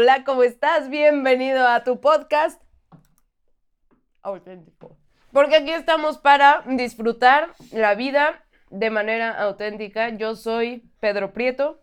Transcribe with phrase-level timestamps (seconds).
[0.00, 0.90] Hola, ¿cómo estás?
[0.90, 2.62] Bienvenido a tu podcast
[4.22, 4.96] auténtico.
[5.32, 10.10] Porque aquí estamos para disfrutar la vida de manera auténtica.
[10.10, 11.82] Yo soy Pedro Prieto.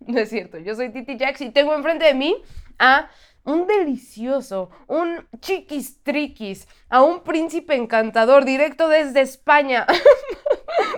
[0.00, 2.36] No es cierto, yo soy Titi Jax y tengo enfrente de mí
[2.78, 3.08] a
[3.44, 9.86] un delicioso, un chiquistriquis, a un príncipe encantador directo desde España.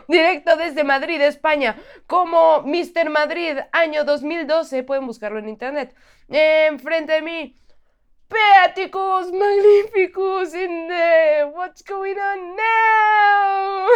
[0.08, 1.76] directo desde Madrid, España,
[2.06, 3.10] como Mr.
[3.10, 4.82] Madrid, año 2012.
[4.82, 5.94] Pueden buscarlo en internet.
[6.28, 7.56] Enfrente de mí,
[8.28, 13.88] Peaticus Magnificus in the What's going on now?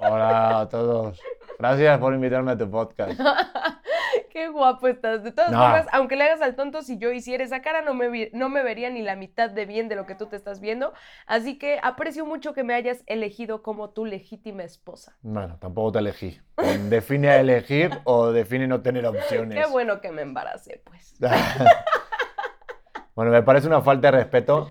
[0.00, 1.20] Hola a todos.
[1.58, 3.18] Gracias por invitarme a tu podcast.
[4.30, 5.22] Qué guapo estás.
[5.22, 8.30] De todas formas, aunque le hagas al tonto, si yo hiciera esa cara, no me,
[8.32, 10.92] no me vería ni la mitad de bien de lo que tú te estás viendo.
[11.26, 15.16] Así que aprecio mucho que me hayas elegido como tu legítima esposa.
[15.22, 16.40] Bueno, tampoco te elegí.
[16.88, 19.64] Define elegir o define no tener opciones.
[19.64, 21.14] Qué bueno que me embaracé, pues.
[23.14, 24.70] bueno, me parece una falta de respeto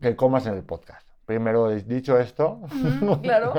[0.00, 1.08] que comas en el podcast.
[1.24, 2.60] Primero, dicho esto.
[3.22, 3.54] claro.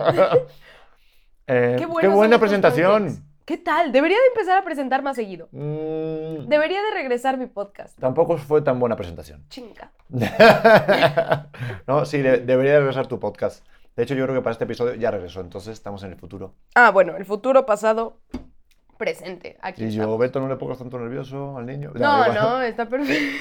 [1.47, 3.23] Eh, qué, buena presentación.
[3.45, 3.91] ¿Qué tal?
[3.91, 5.49] Debería de empezar a presentar más seguido.
[5.51, 6.47] Mm.
[6.47, 7.99] Debería de regresar mi podcast.
[7.99, 9.43] Tampoco fue tan buena presentación.
[9.49, 9.91] Chinga.
[11.87, 13.65] no, sí, debería de regresar tu podcast.
[13.95, 16.55] De hecho, yo creo que para este episodio ya regresó, entonces estamos en el futuro.
[16.73, 18.17] Ah, bueno, el futuro, pasado,
[18.97, 19.57] presente.
[19.61, 21.91] Aquí y yo, Beto, no le pongas tanto nervioso al niño.
[21.95, 23.37] No, no, está perfecto.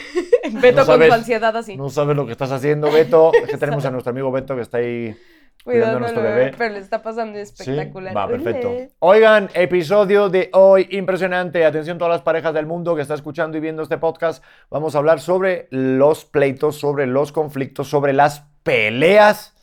[0.61, 1.77] Beto con su ansiedad así.
[1.77, 3.33] No sabes lo que estás haciendo, Beto.
[3.33, 5.17] Es que tenemos a nuestro amigo Beto que está ahí
[5.64, 6.52] cuidando a nuestro bebé.
[6.56, 8.16] Pero le está pasando espectacular.
[8.16, 8.72] Va, perfecto.
[8.98, 11.64] Oigan, episodio de hoy impresionante.
[11.64, 14.44] Atención todas las parejas del mundo que está escuchando y viendo este podcast.
[14.70, 19.55] Vamos a hablar sobre los pleitos, sobre los conflictos, sobre las peleas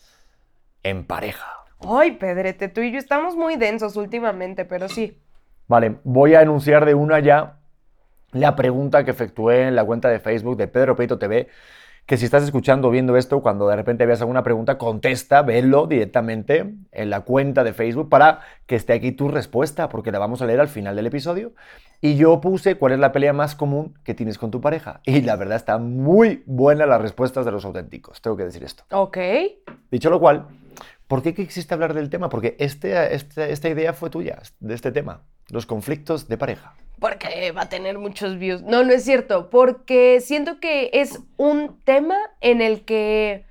[0.84, 1.48] en pareja.
[1.82, 5.22] Ay, Pedrete, tú y yo estamos muy densos últimamente, pero sí.
[5.68, 7.60] Vale, voy a enunciar de una ya
[8.32, 11.48] la pregunta que efectué en la cuenta de Facebook de Pedro Peito TV
[12.10, 15.86] que si estás escuchando o viendo esto, cuando de repente veas alguna pregunta, contesta, velo
[15.86, 20.42] directamente en la cuenta de Facebook para que esté aquí tu respuesta, porque la vamos
[20.42, 21.54] a leer al final del episodio.
[22.02, 25.02] Y yo puse cuál es la pelea más común que tienes con tu pareja.
[25.06, 28.86] Y la verdad está muy buena las respuestas de los auténticos, tengo que decir esto.
[28.90, 29.20] Ok.
[29.92, 30.48] Dicho lo cual,
[31.08, 32.28] ¿por qué existe hablar del tema?
[32.30, 37.52] Porque este, este, esta idea fue tuya, de este tema, los conflictos de pareja porque
[37.52, 38.62] va a tener muchos views.
[38.64, 43.46] No, no es cierto, porque siento que es un tema en el que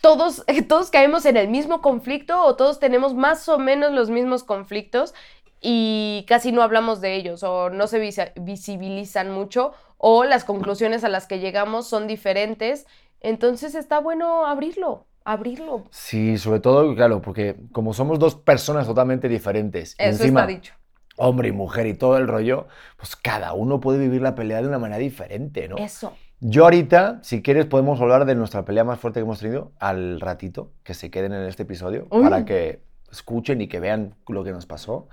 [0.00, 4.44] todos, todos caemos en el mismo conflicto o todos tenemos más o menos los mismos
[4.44, 5.14] conflictos
[5.60, 11.08] y casi no hablamos de ellos o no se visibilizan mucho o las conclusiones a
[11.08, 12.86] las que llegamos son diferentes.
[13.20, 15.84] Entonces está bueno abrirlo abrirlo.
[15.90, 19.94] Sí, sobre todo, claro, porque como somos dos personas totalmente diferentes.
[19.98, 20.74] Eso está dicho
[21.16, 22.66] hombre y mujer y todo el rollo,
[22.96, 25.76] pues cada uno puede vivir la pelea de una manera diferente, ¿no?
[25.76, 26.12] Eso.
[26.40, 30.20] Yo ahorita, si quieres, podemos hablar de nuestra pelea más fuerte que hemos tenido al
[30.20, 34.52] ratito, que se queden en este episodio, para que escuchen y que vean lo que
[34.52, 35.08] nos pasó.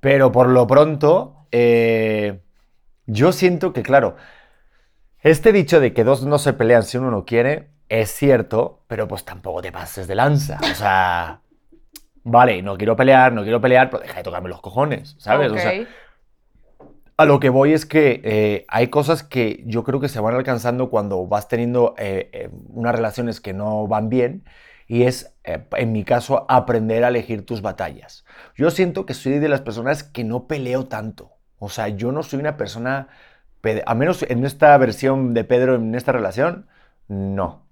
[0.00, 2.40] Pero por lo pronto, eh,
[3.06, 4.16] yo siento que, claro,
[5.20, 9.06] este dicho de que dos no se pelean si uno no quiere, es cierto, pero
[9.06, 10.58] pues tampoco te pases de lanza.
[10.60, 11.40] O sea,
[12.24, 15.52] vale, no quiero pelear, no quiero pelear, pero deja de tocarme los cojones, ¿sabes?
[15.52, 15.86] O sea,
[17.16, 20.34] a lo que voy es que eh, hay cosas que yo creo que se van
[20.34, 24.44] alcanzando cuando vas teniendo eh, eh, unas relaciones que no van bien
[24.86, 28.26] y es, en mi caso, aprender a elegir tus batallas.
[28.54, 31.32] Yo siento que soy de las personas que no peleo tanto.
[31.58, 33.08] O sea, yo no soy una persona,
[33.86, 36.66] a menos en esta versión de Pedro, en esta relación,
[37.08, 37.66] no.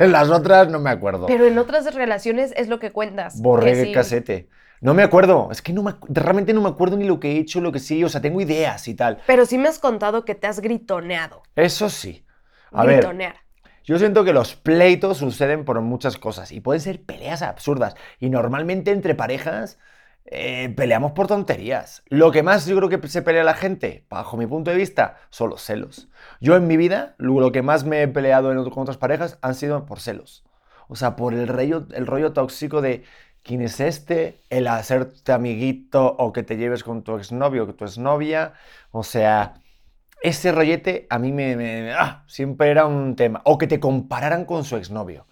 [0.00, 1.26] en las otras no me acuerdo.
[1.26, 3.40] Pero en otras relaciones es lo que cuentas.
[3.40, 4.48] Borré el casete.
[4.80, 5.48] No me acuerdo.
[5.50, 7.78] Es que no me, realmente no me acuerdo ni lo que he hecho, lo que
[7.78, 8.04] sí.
[8.04, 9.18] O sea, tengo ideas y tal.
[9.26, 11.42] Pero sí me has contado que te has gritoneado.
[11.56, 12.26] Eso sí.
[12.70, 13.36] A Gritonear.
[13.84, 17.94] yo siento que los pleitos suceden por muchas cosas y pueden ser peleas absurdas.
[18.18, 19.78] Y normalmente entre parejas
[20.26, 22.02] eh, peleamos por tonterías.
[22.08, 25.18] Lo que más yo creo que se pelea la gente, bajo mi punto de vista,
[25.30, 26.08] son los celos.
[26.40, 29.54] Yo en mi vida, lo que más me he peleado en, con otras parejas han
[29.54, 30.44] sido por celos.
[30.88, 33.04] O sea, por el rollo, el rollo tóxico de
[33.42, 37.84] quién es este, el hacerte amiguito o que te lleves con tu exnovio o tu
[37.84, 38.54] exnovia.
[38.90, 39.54] O sea,
[40.22, 43.42] ese rollete a mí me, ah, siempre era un tema.
[43.44, 45.26] O que te compararan con su exnovio.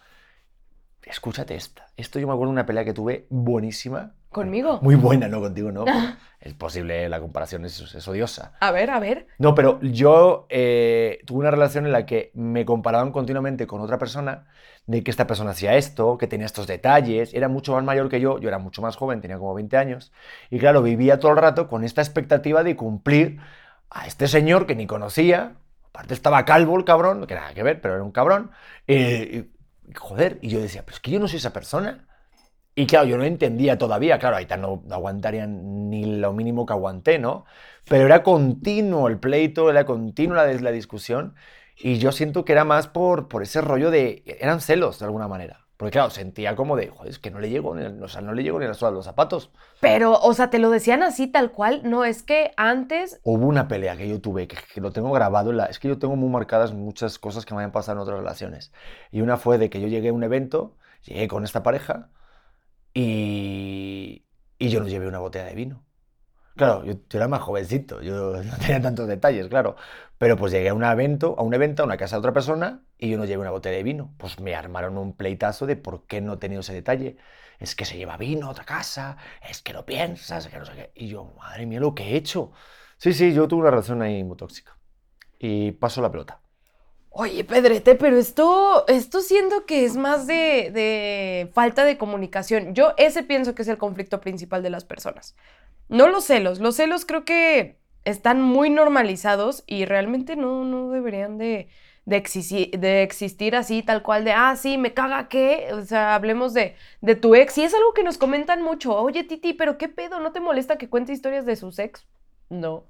[1.03, 1.89] Escúchate esta.
[1.97, 4.79] Esto yo me acuerdo de una pelea que tuve buenísima ¿Conmigo?
[4.83, 5.41] Muy buena, ¿no?
[5.41, 5.85] Contigo, ¿no?
[6.41, 8.55] es posible, la comparación es, odiosa.
[8.59, 9.27] A ver, a ver.
[9.39, 13.99] No, pero yo eh, tuve una relación en la que me comparaban continuamente con otra
[13.99, 14.47] persona,
[14.87, 18.21] de que esta persona hacía esto, que tenía estos detalles, era mucho más mayor que
[18.21, 20.13] yo, yo era mucho más joven, tenía como 20 años,
[20.51, 23.39] y claro, vivía todo el rato con esta expectativa de cumplir
[23.91, 25.53] a este señor que ni conocía,
[25.91, 28.51] aparte estaba calvo el cabrón, que nada que ver, pero era un cabrón,
[28.89, 29.47] eh,
[29.89, 32.09] y, joder, y yo decía, pero es que yo no soy esa persona.
[32.75, 36.73] Y claro, yo no entendía todavía, claro, ahí no, no aguantarían ni lo mínimo que
[36.73, 37.45] aguanté, ¿no?
[37.89, 41.35] Pero era continuo el pleito, era continua la, la discusión,
[41.77, 45.29] y yo siento que era más por, por ese rollo de, eran celos de alguna
[45.29, 45.63] manera.
[45.83, 48.35] Porque claro, sentía como de, joder, es que no le llego, ni, o sea, no
[48.35, 49.51] le llego ni a los zapatos.
[49.81, 53.21] Pero, o sea, te lo decían así tal cual, no es que antes...
[53.25, 55.99] Hubo una pelea que yo tuve, que, lo tengo grabado, en la, es que yo
[55.99, 58.73] tengo muy marcadas muchas cosas que me habían pasado en otras relaciones.
[59.11, 62.11] Y una fue de que yo llegué a un evento, llegué con esta pareja
[62.95, 64.27] y,
[64.59, 65.85] y yo no llevé una botella de vino.
[66.57, 69.77] Claro, yo, era más jovencito, yo no tenía tantos detalles, claro.
[70.19, 72.85] Pero pues llegué a un evento, a un evento, a una casa de otra persona
[72.99, 74.15] y yo no llevé una botella de vino.
[74.19, 77.17] Pues me armaron un pleitazo de por qué no he tenido ese detalle.
[77.59, 79.17] Es que se lleva vino a otra casa,
[79.49, 80.93] es que no piensas, que no sé qué.
[80.95, 82.53] Y yo, madre mía, lo que he hecho.
[82.99, 84.79] Sí, sí, yo tuve una relación ahí muy tóxica.
[85.41, 86.42] Y paso la pelota.
[87.15, 92.75] Oye, Pedrete, pero esto, esto siento que es más de, de falta de comunicación.
[92.75, 95.37] Yo ese pienso que es el conflicto principal de las personas.
[95.91, 97.77] No los celos, los celos creo que
[98.07, 101.69] están muy normalizados y realmente no, no deberían de,
[102.07, 106.77] de, existir, así, tal cual, de, ah, sí, me caga que, o sea, hablemos de,
[107.03, 107.59] de tu ex.
[107.59, 110.19] Y es algo que nos comentan mucho, oye, Titi, pero ¿qué pedo?
[110.19, 112.07] ¿No te molesta que cuente historias de sus ex?
[112.49, 112.87] No.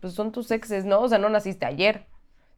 [0.00, 1.00] Pues son tus exes, ¿no?
[1.00, 2.11] O sea, no naciste ayer.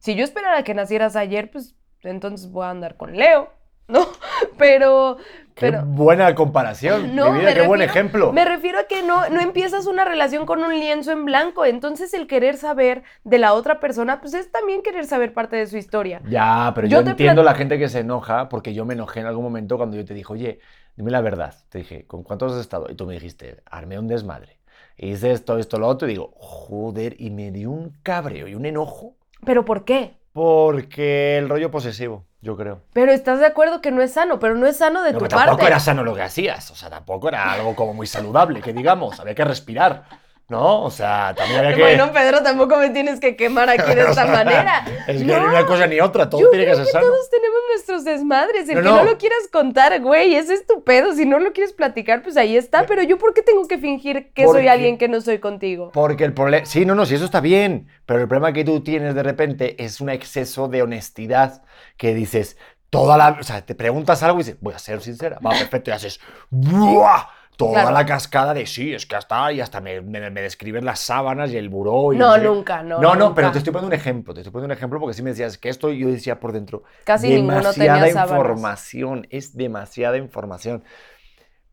[0.04, 3.48] Si yo esperara que nacieras ayer, pues entonces voy a andar con Leo.
[3.88, 4.06] ¿no?
[4.58, 5.16] Pero...
[5.54, 8.32] Qué buena comparación, no, qué buen ejemplo.
[8.32, 12.12] Me refiero a que no, no empiezas una relación con un lienzo en blanco, entonces
[12.12, 15.78] el querer saber de la otra persona, pues es también querer saber parte de su
[15.78, 16.20] historia.
[16.28, 19.44] Ya, pero yo, entiendo la gente que se enoja, porque yo me enojé en algún
[19.44, 20.58] momento cuando yo te dije, oye,
[20.96, 21.54] dime la verdad.
[21.70, 22.88] Te dije, ¿con cuántos has estado?
[22.90, 24.58] Y tú me dijiste, armé un desmadre.
[24.98, 28.66] hice esto, esto, lo otro, y digo, joder, y me dio un cabreo y un
[28.66, 29.14] enojo.
[29.44, 30.16] ¿Pero por qué?
[30.32, 32.82] Porque el rollo posesivo yo creo.
[32.92, 35.36] Pero estás de acuerdo que no es sano, pero no es sano de tu parte.
[35.36, 38.72] Tampoco era sano lo que hacías, o sea, tampoco era algo como muy saludable, que
[38.72, 40.04] digamos, había que respirar.
[40.48, 40.82] ¿No?
[40.82, 41.82] O sea, también había que.
[41.82, 44.84] Bueno, Pedro, tampoco me tienes que quemar aquí de esta manera.
[45.06, 47.06] Es que no, ni una cosa ni otra, todo tiene que ser sano.
[47.06, 48.68] Todos tenemos nuestros desmadres.
[48.68, 49.04] El que no.
[49.04, 51.14] lo quieras contar, güey, ese es tu pedo.
[51.14, 52.84] Si no lo quieres platicar, pues ahí está.
[52.86, 55.90] Pero yo, ¿por qué tengo que fingir que soy alguien que no soy contigo?
[55.92, 56.66] Porque el problema.
[56.66, 57.88] Sí, no, no, sí, eso está bien.
[58.04, 61.62] Pero el problema que tú tienes de repente es un exceso de honestidad
[61.96, 62.58] que dices,
[62.90, 63.38] toda la.
[63.40, 65.38] O sea, te preguntas algo y dices, voy a ser sincera.
[65.44, 66.20] Va, perfecto, y haces.
[66.50, 67.26] ¡buah!
[67.56, 71.50] Toda la cascada de sí, es que hasta y hasta me, me, describen las sábanas
[71.50, 72.12] y el buró.
[72.12, 73.00] Y no, nunca, no.
[73.00, 74.34] No, no, pero te estoy poniendo un ejemplo.
[74.34, 76.82] Te estoy poniendo un ejemplo porque si me decías que esto, yo decía por dentro.
[77.04, 80.82] Casi ninguno tenía información, es demasiada información.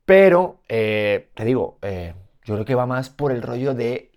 [0.06, 2.13] Pero, eh, te digo, eh,
[2.51, 4.12] yo creo que va más por el rollo de,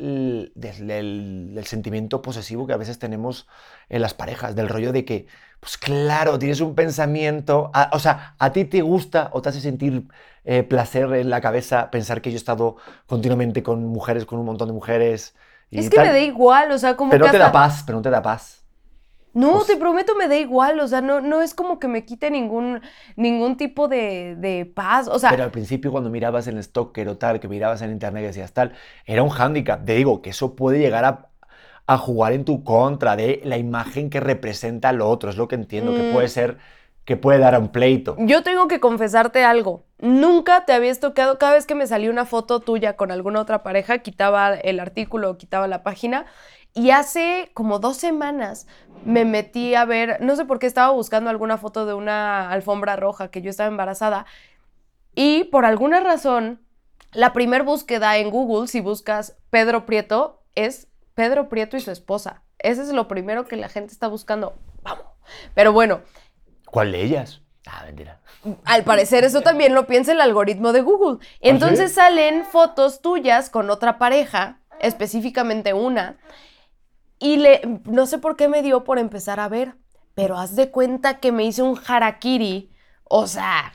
[0.56, 3.46] del, sentimiento posesivo que a veces tenemos
[3.88, 5.28] en las parejas, del rollo de que,
[5.60, 10.08] pues claro, tienes un pensamiento, o sea, a ti te gusta o te hace sentir
[10.44, 12.76] eh, placer en la cabeza pensar que yo he estado
[13.06, 15.36] continuamente con mujeres, con un montón de mujeres.
[15.70, 18.02] es que me da igual, o sea, como Pero no te da paz, pero no
[18.02, 18.63] te da paz.
[19.34, 22.04] No, pues te prometo me da igual, o sea, no, no es como que me
[22.04, 22.81] quite ningún,
[23.16, 25.31] ningún tipo de, paz, o sea...
[25.31, 28.52] Pero al principio cuando mirabas en Stalker o tal, que mirabas en internet y decías
[28.52, 28.72] tal,
[29.04, 29.84] era un hándicap.
[29.84, 31.31] Te digo que eso puede llegar a,
[31.86, 35.56] a, jugar en tu contra de la imagen que representa lo otro, es lo que
[35.56, 36.31] entiendo, que puede mm.
[36.31, 36.58] ser,
[37.05, 38.14] que puede dar a un pleito.
[38.20, 42.24] Yo tengo que confesarte algo, nunca te habías tocado, cada vez que me salía una
[42.24, 46.24] foto tuya con alguna otra pareja, quitaba el artículo, quitaba la página
[46.74, 48.66] y hace como dos semanas
[49.04, 52.96] me metí a ver, no sé por qué estaba buscando alguna foto de una alfombra
[52.96, 54.26] roja que yo estaba embarazada
[55.14, 56.60] y por alguna razón
[57.12, 62.43] la primer búsqueda en Google, si buscas Pedro Prieto, es Pedro Prieto y su esposa.
[62.58, 64.54] Ese es lo primero que la gente está buscando.
[64.82, 65.04] Vamos.
[65.54, 66.00] Pero bueno.
[66.66, 67.40] ¿Cuál de ellas?
[67.66, 68.20] Ah, mentira.
[68.64, 71.19] Al parecer eso también lo piensa el algoritmo de Google.
[71.22, 76.16] ¿Ah, Entonces salen fotos tuyas con otra pareja, específicamente una,
[77.24, 79.76] y le, no sé por qué me dio por empezar a ver,
[80.14, 82.70] pero haz de cuenta que me hice un harakiri,
[83.04, 83.72] o sea,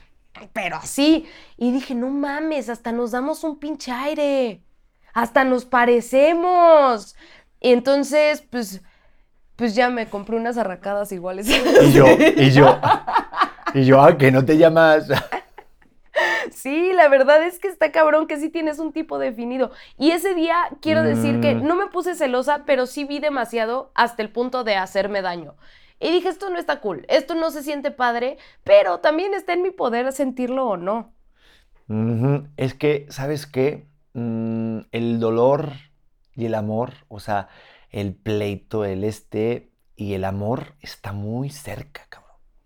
[0.52, 1.26] pero así.
[1.56, 4.62] Y dije, no mames, hasta nos damos un pinche aire,
[5.12, 7.16] hasta nos parecemos.
[7.60, 8.82] Y entonces, pues,
[9.56, 11.48] pues ya me compré unas arracadas iguales.
[11.48, 12.78] Y yo, y yo,
[13.74, 15.08] y yo, ah, que no te llamas
[16.52, 19.70] Sí, la verdad es que está cabrón que sí tienes un tipo definido.
[19.98, 21.66] Y ese día quiero decir que mm.
[21.66, 25.56] no me puse celosa, pero sí vi demasiado hasta el punto de hacerme daño.
[26.00, 29.62] Y dije, esto no está cool, esto no se siente padre, pero también está en
[29.62, 31.12] mi poder sentirlo o no.
[32.56, 33.86] Es que, ¿sabes qué?
[34.14, 35.72] Mm, el dolor
[36.34, 37.48] y el amor, o sea,
[37.90, 42.19] el pleito, el este y el amor está muy cerca, cabrón.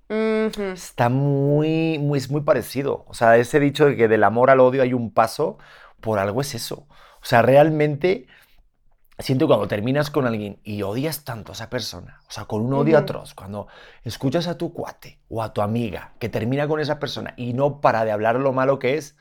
[0.09, 3.05] Está muy, muy, es muy parecido.
[3.09, 5.59] O sea, ese dicho de que del amor al odio hay un paso,
[6.01, 6.87] por algo es eso.
[6.91, 8.27] O sea, realmente
[9.19, 12.63] siento que cuando terminas con alguien y odias tanto a esa persona, o sea, con
[12.63, 13.05] un odio Ujú.
[13.05, 13.69] atroz, cuando
[14.03, 17.81] escuchas a tu cuate o a tu amiga que termina con esa persona y no
[17.81, 19.17] para de hablar lo malo que es,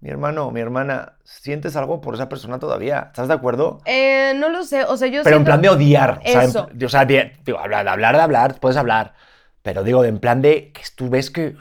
[0.00, 3.04] mi hermano, mi hermana, sientes algo por esa persona todavía.
[3.06, 3.80] ¿Estás de acuerdo?
[3.86, 6.20] Eh, no lo sé, o sea, yo Pero en plan de odiar.
[6.22, 6.68] O sea, en Eso.
[6.84, 9.14] o sea, de, digo, hablar, de hablar, de hablar, puedes hablar.
[9.64, 11.56] Pero digo, de en plan de que tú ves que.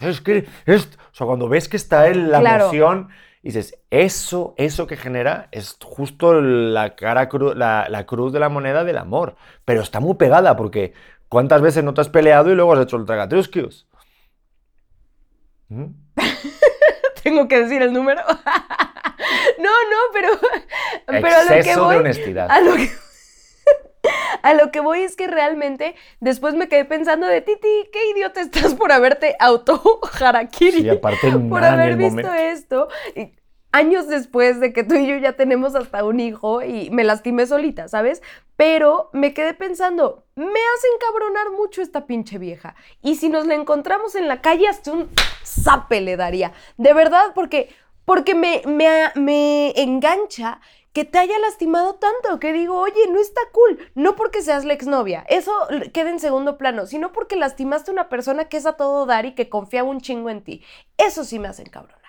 [0.00, 2.64] Es que, es o sea, cuando ves que está en la Claro.
[2.64, 3.10] emoción
[3.42, 8.40] y dices, eso, eso que genera es justo la cara cru- la, la cruz de
[8.40, 9.36] la moneda del amor.
[9.66, 10.94] Pero está muy pegada porque
[11.28, 13.86] ¿cuántas veces no te has peleado y luego has hecho el tragatrusquios?
[15.68, 15.86] ¿Mm?
[17.22, 18.22] tengo que decir el número.
[19.58, 20.28] no, no, pero,
[21.06, 22.50] pero a lo que Exceso voy, de honestidad.
[22.50, 22.90] a lo que
[24.48, 28.40] a lo que voy es que realmente después me quedé pensando de Titi, qué idiota
[28.40, 30.82] estás por haberte auto harakiri.
[30.82, 32.34] Sí, aparte por haber visto momento.
[32.34, 32.88] esto.
[33.16, 33.32] Y
[33.72, 37.46] años después de que tú y yo ya tenemos hasta un hijo y me lastimé
[37.46, 38.22] solita, ¿sabes?
[38.56, 42.76] Pero me quedé pensando, me hace encabronar mucho esta pinche vieja.
[43.02, 45.08] Y si nos la encontramos en la calle, hasta un
[45.44, 46.52] zape le daría.
[46.76, 47.70] De verdad, porque,
[48.04, 50.60] porque me, me, me engancha
[50.92, 54.74] que te haya lastimado tanto, que digo, oye, no está cool, no porque seas la
[54.74, 55.52] exnovia, eso
[55.92, 59.24] queda en segundo plano, sino porque lastimaste a una persona que es a todo dar
[59.24, 60.62] y que confiaba un chingo en ti.
[60.98, 62.02] Eso sí me hace encabronar.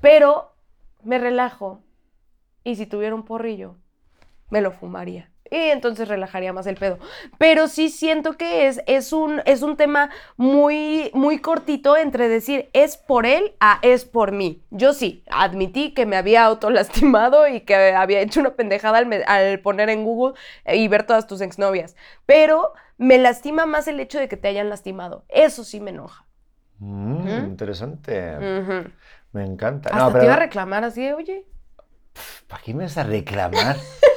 [0.00, 0.54] Pero
[1.02, 1.82] me relajo
[2.64, 3.76] y si tuviera un porrillo,
[4.50, 5.33] me lo fumaría.
[5.50, 6.98] Y entonces relajaría más el pedo.
[7.38, 12.70] Pero sí siento que es, es, un, es un tema muy, muy cortito entre decir
[12.72, 14.64] es por él a es por mí.
[14.70, 19.22] Yo sí, admití que me había autolastimado y que había hecho una pendejada al, me-
[19.24, 20.34] al poner en Google
[20.64, 21.94] eh, y ver todas tus exnovias.
[22.26, 25.24] Pero me lastima más el hecho de que te hayan lastimado.
[25.28, 26.24] Eso sí me enoja.
[26.78, 27.46] Mm, ¿Mm?
[27.46, 28.36] Interesante.
[29.32, 29.90] Me encanta.
[29.90, 31.44] Hasta No, te iba a reclamar así oye.
[32.48, 33.76] ¿para qué me vas a reclamar?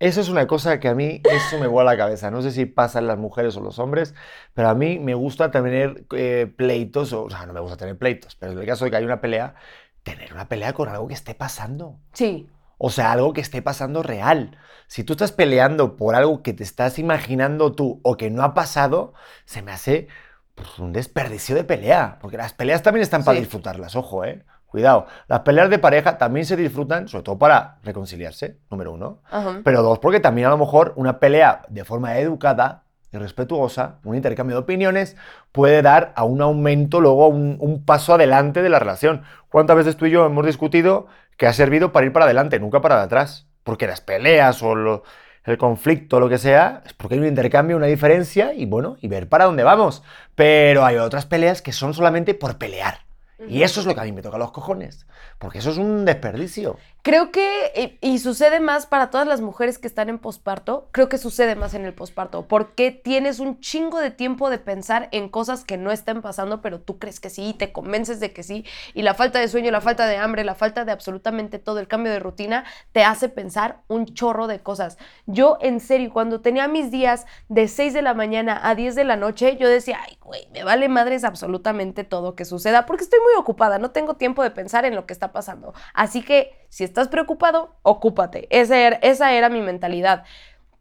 [0.00, 2.30] Eso es una cosa que a mí, eso me vuela la cabeza.
[2.30, 4.14] No sé si pasa en las mujeres o los hombres,
[4.54, 7.98] pero a mí me gusta tener eh, pleitos, o, o sea, no me gusta tener
[7.98, 9.54] pleitos, pero en el caso de que hay una pelea,
[10.02, 12.00] tener una pelea con algo que esté pasando.
[12.14, 14.56] Sí, O sea, algo que esté pasando real.
[14.86, 18.54] Si tú estás peleando por algo que te estás imaginando tú o que no ha
[18.54, 19.12] pasado,
[19.44, 20.08] se me hace
[20.54, 22.18] pues, un desperdicio de pelea.
[22.22, 23.40] Porque las peleas también están para Sí.
[23.40, 24.44] disfrutarlas, ojo, ¿eh?
[24.70, 25.06] Cuidado.
[25.26, 29.18] Las peleas de pareja también se disfrutan, sobre todo para reconciliarse, número uno.
[29.28, 29.60] ajá.
[29.64, 34.14] Pero dos, porque también a lo mejor una pelea de forma educada y respetuosa, un
[34.14, 35.16] intercambio de opiniones,
[35.50, 39.22] puede dar a un aumento, luego un, un paso adelante de la relación.
[39.48, 42.80] ¿Cuántas veces tú y yo hemos discutido que ha servido para ir para adelante, nunca
[42.80, 43.48] para atrás?
[43.64, 45.02] Porque las peleas o
[45.44, 49.08] el conflicto, lo que sea, es porque hay un intercambio, una diferencia y bueno, y
[49.08, 50.04] ver para dónde vamos.
[50.36, 53.09] Pero hay otras peleas que son solamente por pelear.
[53.48, 55.06] Y eso es lo que a mí me toca los cojones,
[55.38, 56.76] porque eso es un desperdicio.
[57.02, 61.08] Creo que, y, y sucede más para todas las mujeres que están en posparto, creo
[61.08, 65.30] que sucede más en el posparto, porque tienes un chingo de tiempo de pensar en
[65.30, 68.42] cosas que no están pasando, pero tú crees que sí, y te convences de que
[68.42, 71.78] sí, y la falta de sueño, la falta de hambre, la falta de absolutamente todo,
[71.78, 74.98] el cambio de rutina, te hace pensar un chorro de cosas.
[75.24, 79.04] Yo, en serio, cuando tenía mis días de 6 de la mañana a 10 de
[79.04, 83.20] la noche, yo decía, ay, güey, me vale madres absolutamente todo que suceda, porque estoy
[83.20, 85.74] muy ocupada, no tengo tiempo de pensar en lo que está pasando.
[85.94, 88.46] Así que, si estás preocupado, ocúpate.
[88.50, 90.24] Esa era, esa era mi mentalidad.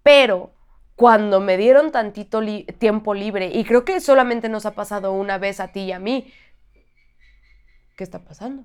[0.03, 0.51] Pero
[0.95, 5.37] cuando me dieron tantito li- tiempo libre, y creo que solamente nos ha pasado una
[5.37, 6.31] vez a ti y a mí,
[7.95, 8.63] ¿qué está pasando?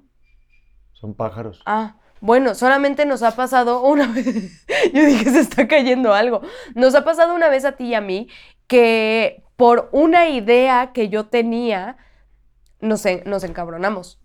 [0.93, 1.63] Son pájaros.
[1.67, 4.67] Ah, bueno, solamente nos ha pasado una vez.
[4.93, 6.43] Yo dije, se está cayendo algo.
[6.75, 8.29] Nos ha pasado una vez a ti y a mí
[8.67, 11.97] que por una idea que yo tenía,
[12.85, 14.21] nos, en- nos encabronamos.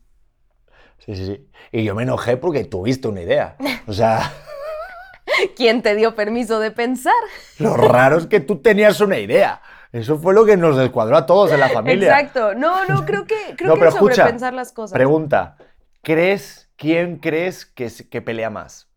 [1.00, 1.50] Sí, sí, sí.
[1.72, 3.56] Y yo me enojé porque tuviste una idea.
[3.88, 4.32] O sea,
[5.56, 7.14] ¿Quién te dio permiso de pensar?
[7.60, 9.62] lo raro es que tú tenías una idea.
[9.92, 12.20] Eso fue lo que nos descuadró a todos en la familia.
[12.20, 12.54] Exacto.
[12.54, 14.94] No, no, creo que, creo No, que pero escucha, sobrepensar las cosas.
[14.94, 15.58] Pregunta,
[16.04, 18.88] ¿crees, quién crees que, que pelea más?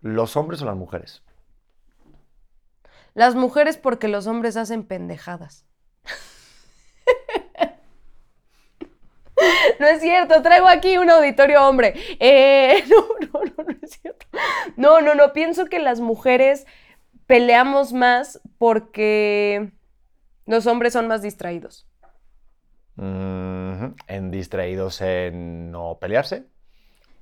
[0.00, 1.22] ¿Los hombres o las mujeres?
[3.14, 5.66] Las mujeres porque los hombres hacen pendejadas.
[9.78, 11.94] No es cierto, traigo aquí un auditorio hombre.
[12.18, 14.26] Eh, no, no, no, no es cierto.
[14.76, 16.66] No, no, no, pienso que las mujeres
[17.26, 19.70] peleamos más porque
[20.46, 21.86] los hombres son más distraídos.
[22.96, 26.44] ¿En distraídos en no pelearse?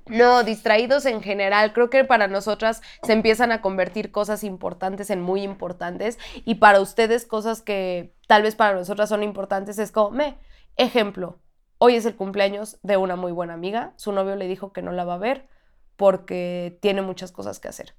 [0.06, 1.72] No, distraídos en general.
[1.72, 6.80] Creo que para nosotras se empiezan a convertir cosas importantes en muy importantes y para
[6.80, 10.38] ustedes cosas que tal vez para nosotras son importantes es como, me,
[10.76, 11.38] ejemplo,
[11.78, 14.92] hoy es el cumpleaños de una muy buena amiga, su novio le dijo que no
[14.92, 15.48] la va a ver
[15.96, 17.94] porque tiene muchas cosas que hacer.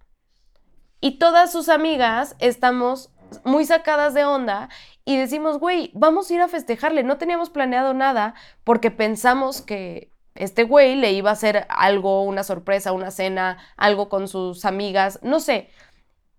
[1.01, 3.11] Y todas sus amigas estamos
[3.43, 4.69] muy sacadas de onda
[5.05, 7.03] y decimos, güey, vamos a ir a festejarle.
[7.03, 12.43] No teníamos planeado nada porque pensamos que este güey le iba a hacer algo, una
[12.43, 15.69] sorpresa, una cena, algo con sus amigas, no sé.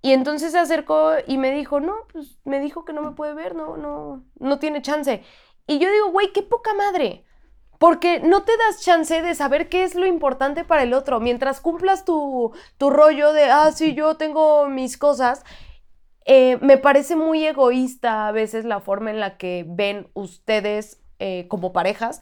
[0.03, 3.35] Y entonces se acercó y me dijo, no, pues me dijo que no me puede
[3.35, 5.23] ver, no, no, no tiene chance.
[5.67, 7.25] Y yo digo, güey, qué poca madre.
[7.81, 11.19] Porque no te das chance de saber qué es lo importante para el otro.
[11.19, 15.45] Mientras cumplas tu, tu rollo de, ah, sí, yo tengo mis cosas,
[16.27, 21.47] eh, me parece muy egoísta a veces la forma en la que ven ustedes eh,
[21.49, 22.21] como parejas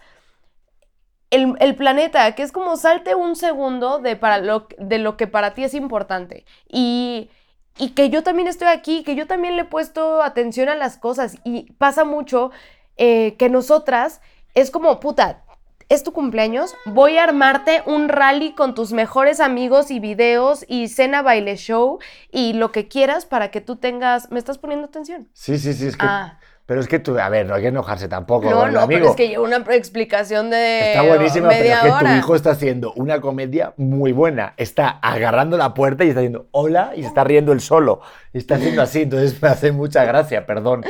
[1.30, 5.54] el, planeta, que es como salte un segundo de, para lo, de lo que para
[5.54, 6.44] ti es importante.
[6.68, 7.30] Y,
[7.76, 10.96] y que yo también estoy aquí, que yo también le he puesto atención a las
[10.96, 11.36] cosas.
[11.44, 12.50] Y pasa mucho
[12.96, 14.20] eh, que nosotras
[14.54, 15.44] es como, puta,
[15.88, 20.88] es tu cumpleaños, voy a armarte un rally con tus mejores amigos y videos y
[20.88, 21.98] cena, baile, show
[22.30, 24.30] y lo que quieras para que tú tengas...
[24.30, 25.28] ¿Me estás poniendo atención?
[25.32, 26.06] Sí, sí, sí, es que...
[26.06, 26.38] Ah.
[26.66, 28.50] Pero es que tú, a ver, no hay que enojarse tampoco.
[28.50, 30.90] No, no, pero es que llevo una explicación de.
[30.90, 34.52] Está buenísima, pero es que tu hijo está haciendo una comedia muy buena.
[34.58, 38.02] Está agarrando la puerta y está diciendo hola y se está riendo él solo.
[38.34, 40.84] Y está haciendo así, entonces me hace mucha gracia, perdón.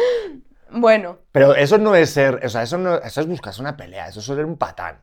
[0.71, 1.19] Bueno.
[1.33, 4.21] Pero eso no es ser, o sea, eso, no, eso es buscarse una pelea, eso
[4.21, 5.01] es ser un patán.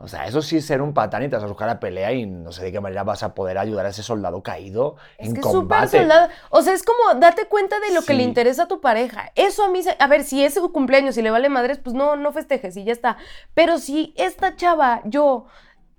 [0.00, 2.12] O sea, eso sí es ser un patán y te vas a buscar la pelea
[2.12, 5.34] y no sé de qué manera vas a poder ayudar a ese soldado caído en
[5.34, 5.98] que combate.
[5.98, 6.28] soldado.
[6.50, 9.32] O sea, es como date cuenta de lo que le interesa a tu pareja.
[9.34, 12.14] Eso a mí, a ver, si es su cumpleaños y le vale madres, pues no,
[12.14, 13.16] no festejes y ya está.
[13.54, 15.46] Pero si esta chava, yo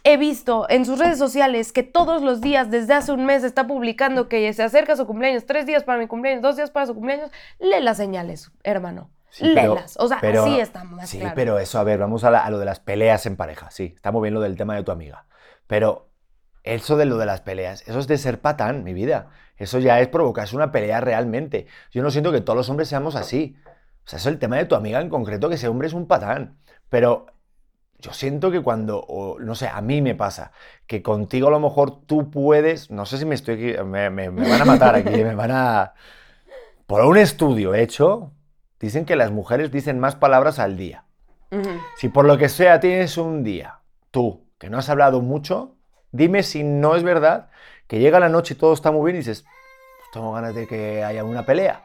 [0.04, 3.68] he visto en sus redes sociales que todos los días desde hace un mes está
[3.68, 6.94] publicando que se acerca su cumpleaños, tres días para mi cumpleaños, dos días para su
[6.94, 9.10] cumpleaños, lee las señales, hermano.
[9.32, 9.56] Sí,
[9.98, 12.80] o sea, sí está más Sí, pero eso, a ver, vamos a, lo de las
[12.80, 13.70] peleas en pareja.
[13.70, 15.26] Sí, está muy bien lo del tema de tu amiga.
[15.68, 16.10] Pero
[16.64, 19.30] eso de lo de las peleas, eso es de ser patán, mi vida.
[19.58, 21.68] Eso ya es provocarse una pelea realmente.
[21.92, 23.56] Yo no siento que todos los hombres seamos así.
[24.06, 25.94] O sea, eso es el tema de tu amiga en concreto, que ese hombre es
[25.94, 26.58] un patán.
[26.90, 27.28] Pero
[28.00, 30.52] yo siento que cuando, no sé, a mí me pasa,
[30.88, 34.62] que contigo a lo mejor tú puedes, no sé si me estoy, me, me van
[34.62, 35.94] a matar aquí, me van a...
[36.88, 38.32] Por un estudio hecho,
[38.80, 41.04] Dicen que las mujeres dicen más palabras al día.
[41.98, 43.80] Si por lo que sea tienes un día,
[44.12, 45.76] tú, que no has hablado mucho,
[46.12, 47.50] dime si no es verdad
[47.88, 50.68] que llega la noche y todo está muy bien y dices, pues tengo ganas de
[50.68, 51.84] que haya una pelea.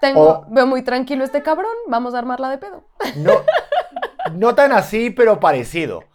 [0.00, 2.84] Tengo, veo muy tranquilo este cabrón, vamos a armarla de pedo.
[3.16, 3.32] No,
[4.32, 6.04] no tan así, pero parecido.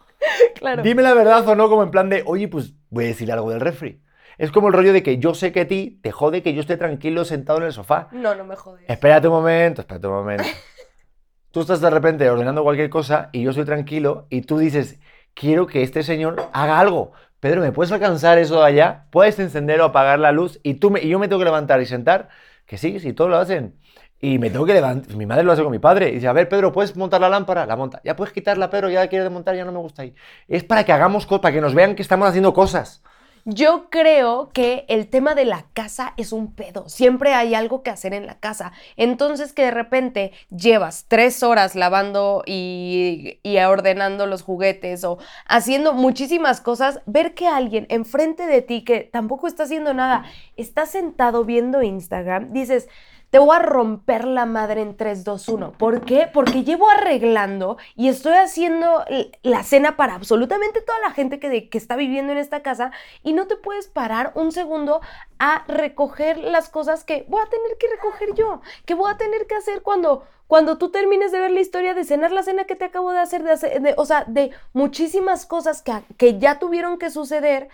[0.56, 0.82] Claro.
[0.82, 3.50] Dime la verdad o no, como en plan de, oye, pues voy a decir algo
[3.50, 4.02] del refri.
[4.36, 6.60] Es como el rollo de que yo sé que a ti te jode que yo
[6.60, 8.08] esté tranquilo sentado en el sofá.
[8.12, 8.84] No, no me jode.
[8.86, 10.44] Espérate un momento, espérate un momento.
[11.50, 15.00] tú estás de repente ordenando cualquier cosa y yo estoy tranquilo y tú dices,
[15.34, 17.12] quiero que este señor haga algo.
[17.40, 19.06] Pedro, ¿me puedes alcanzar eso de allá?
[19.10, 20.60] ¿Puedes encender o apagar la luz?
[20.62, 22.28] Y, tú me, y yo me tengo que levantar y sentar.
[22.66, 23.74] Que sí, sí, todos lo hacen.
[24.20, 25.16] Y me tengo que levantar.
[25.16, 26.10] Mi madre lo hace con mi padre.
[26.10, 27.64] Y dice, a ver, Pedro, ¿puedes montar la lámpara?
[27.64, 28.00] La monta.
[28.04, 30.14] Ya puedes quitarla, Pedro, ya la quiere desmontar, ya no me gusta ahí.
[30.46, 33.02] Es para que hagamos cosas, para que nos vean que estamos haciendo cosas.
[33.46, 36.88] Yo creo que el tema de la casa es un pedo.
[36.90, 38.72] Siempre hay algo que hacer en la casa.
[38.98, 45.94] Entonces que de repente llevas tres horas lavando y, y, ordenando los juguetes o haciendo
[45.94, 50.24] muchísimas cosas, ver que alguien enfrente de ti que tampoco está haciendo nada,
[50.58, 52.88] está sentado viendo Instagram, dices,
[53.30, 55.72] te voy a romper la madre en 3, 2, 1.
[55.72, 56.28] ¿Por qué?
[56.32, 59.04] Porque llevo arreglando y estoy haciendo
[59.42, 62.90] la cena para absolutamente toda la gente que, está viviendo en esta casa
[63.22, 65.00] y no te puedes parar un segundo
[65.38, 69.46] a recoger las cosas que voy a tener que recoger yo, que voy a tener
[69.46, 72.76] que hacer cuando, cuando tú termines de ver la historia de cenar la cena que
[72.76, 76.98] te acabo de hacer, de hacer o sea, de muchísimas cosas que, que ya tuvieron
[76.98, 77.68] que suceder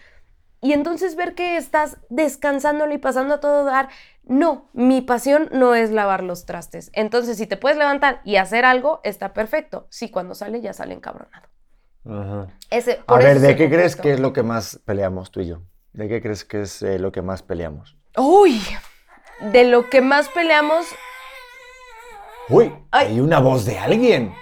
[0.60, 3.88] y entonces ver que estás descansándole y pasando a todo dar.
[4.24, 6.90] No, mi pasión no es lavar los trastes.
[6.94, 9.86] Entonces, si te puedes levantar y hacer algo, está perfecto.
[9.90, 11.46] Sí, cuando sale, ya sale encabronado.
[12.70, 15.62] Ese, a ver, ¿de qué crees que es lo que más peleamos tú y yo?
[15.92, 17.96] ¿De qué crees que es eh, lo que más peleamos?
[18.16, 18.62] Uy,
[19.40, 20.86] de lo que más peleamos.
[22.48, 24.34] Uy, hay una voz de alguien.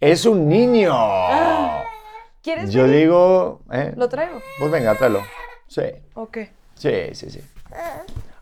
[0.00, 0.90] Es un niño.
[0.94, 1.84] Ah,
[2.42, 2.72] ¿Quieres?
[2.72, 3.62] Yo digo.
[3.72, 3.92] ¿eh?
[3.96, 4.40] Lo traigo.
[4.58, 5.22] Pues venga, tráelo.
[5.72, 5.82] Sí.
[6.12, 6.38] Ok.
[6.74, 7.40] Sí, sí, sí.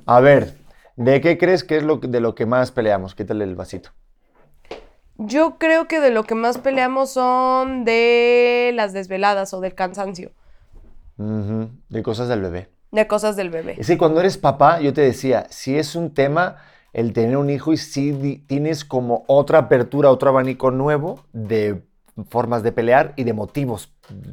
[0.05, 0.57] A ver,
[0.97, 3.15] ¿de qué crees que es lo, de lo que más peleamos?
[3.15, 3.91] Quítale el vasito.
[5.17, 10.33] Yo creo que de lo que más peleamos son de las desveladas o del cansancio.
[11.17, 12.69] De cosas del bebé.
[12.91, 13.77] de cosas del bebé.
[13.79, 16.57] Es que cuando eres papá, yo te decía, si es un tema
[16.93, 21.85] el tener un hijo y si tienes como otra apertura, otro abanico nuevo de
[22.29, 23.93] formas de pelear y de motivos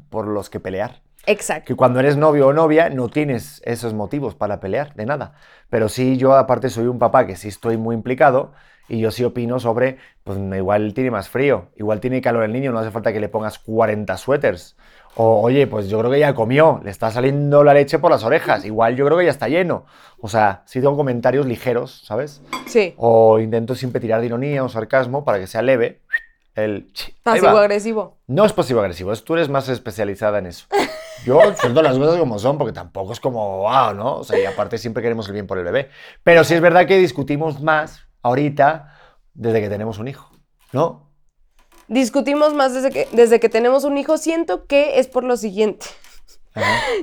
[0.10, 1.04] por los que pelear.
[1.28, 1.68] Exacto.
[1.68, 5.34] Que cuando eres novio o novia no tienes esos motivos para pelear, de nada.
[5.70, 8.54] Pero sí, yo aparte soy un papá que sí estoy muy implicado
[8.88, 12.72] y yo sí opino sobre, pues igual tiene más frío, igual tiene calor el niño,
[12.72, 14.78] no hace falta que le pongas 40 suéteres.
[15.20, 18.24] O, oye, pues yo creo que ya comió, le está saliendo la leche por las
[18.24, 19.86] orejas, igual yo creo que ya está lleno.
[20.22, 22.42] O sea, sí tengo comentarios ligeros, ¿sabes?
[22.68, 22.94] Sí.
[22.98, 26.02] O intento siempre tirar de ironía o sarcasmo para que sea leve.
[26.58, 26.92] El...
[27.24, 28.18] Pasivo-agresivo.
[28.28, 30.66] No es pasivo-agresivo, es- tú eres más especializada en eso.
[31.24, 34.16] Yo suelto las cosas como son, porque tampoco es como, wow, ¿no?
[34.18, 35.90] O sea, y aparte siempre queremos el bien por el bebé.
[36.24, 38.94] Pero sí es verdad que discutimos más ahorita
[39.34, 40.30] desde que tenemos un hijo,
[40.72, 41.08] ¿no?
[41.88, 44.18] Discutimos más desde que, desde que tenemos un hijo.
[44.18, 45.86] Siento que es por lo siguiente.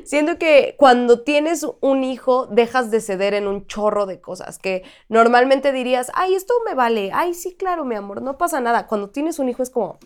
[0.05, 4.83] Siento que cuando tienes un hijo dejas de ceder en un chorro de cosas que
[5.09, 8.87] normalmente dirías, ay, esto me vale, ay, sí, claro, mi amor, no pasa nada.
[8.87, 9.99] Cuando tienes un hijo es como,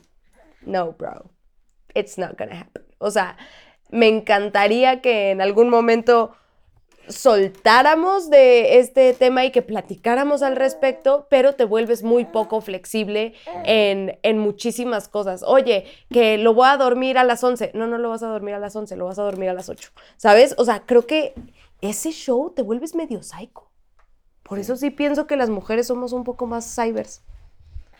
[0.62, 1.30] no, bro,
[1.94, 2.84] it's not gonna happen.
[2.98, 3.36] O sea,
[3.90, 6.34] me encantaría que en algún momento
[7.08, 13.34] soltáramos de este tema y que platicáramos al respecto, pero te vuelves muy poco flexible
[13.64, 15.42] en, en muchísimas cosas.
[15.42, 17.72] Oye, que lo voy a dormir a las 11.
[17.74, 19.68] No, no lo vas a dormir a las 11, lo vas a dormir a las
[19.68, 19.90] 8.
[20.16, 20.54] ¿Sabes?
[20.58, 21.34] O sea, creo que
[21.80, 23.68] ese show te vuelves medio psycho.
[24.42, 27.22] Por eso sí pienso que las mujeres somos un poco más cybers.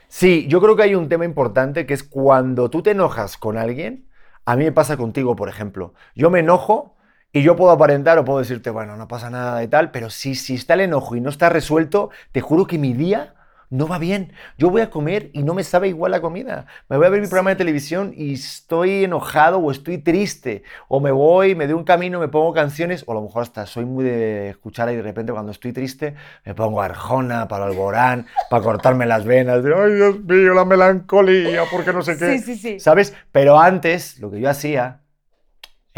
[0.09, 3.59] Sí, yo creo que hay un tema importante que es cuando tú te enojas con
[3.59, 4.09] alguien,
[4.47, 5.93] a mí me pasa contigo, por ejemplo.
[6.15, 6.97] Yo me enojo
[7.33, 10.35] y yo puedo aparentar o puedo decirte, bueno, no pasa nada y tal, pero si,
[10.35, 13.35] si está el enojo y no está resuelto, te juro que mi día
[13.71, 14.33] no va bien.
[14.57, 16.67] Yo voy a comer y no me sabe igual la comida.
[16.89, 20.63] Me voy a ver mi programa de televisión y estoy enojado o estoy triste.
[20.89, 23.67] O me voy, me doy un camino, me pongo canciones, o a lo mejor hasta
[23.67, 26.15] soy muy de escuchar y de repente cuando estoy triste
[26.45, 29.63] me pongo Arjona para Alborán, para cortarme las venas.
[29.63, 32.39] De, Ay, Dios mío, la melancolía, porque no sé qué.
[32.39, 32.81] Sí, sí, sí.
[32.81, 33.15] ¿Sabes?
[33.33, 35.01] Pero antes, lo que yo hacía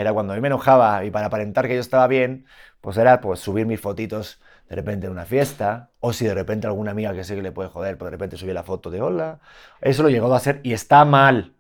[0.01, 2.47] era cuando a mí me enojaba y para aparentar que yo estaba bien,
[2.81, 6.69] pues era pues subir mis fotitos de repente en una fiesta, o si de repente
[6.69, 9.03] alguna amiga que sé que le puede joder, pues de repente subir la foto de
[9.03, 9.41] hola.
[9.81, 11.55] Eso lo llegado a hacer y está mal.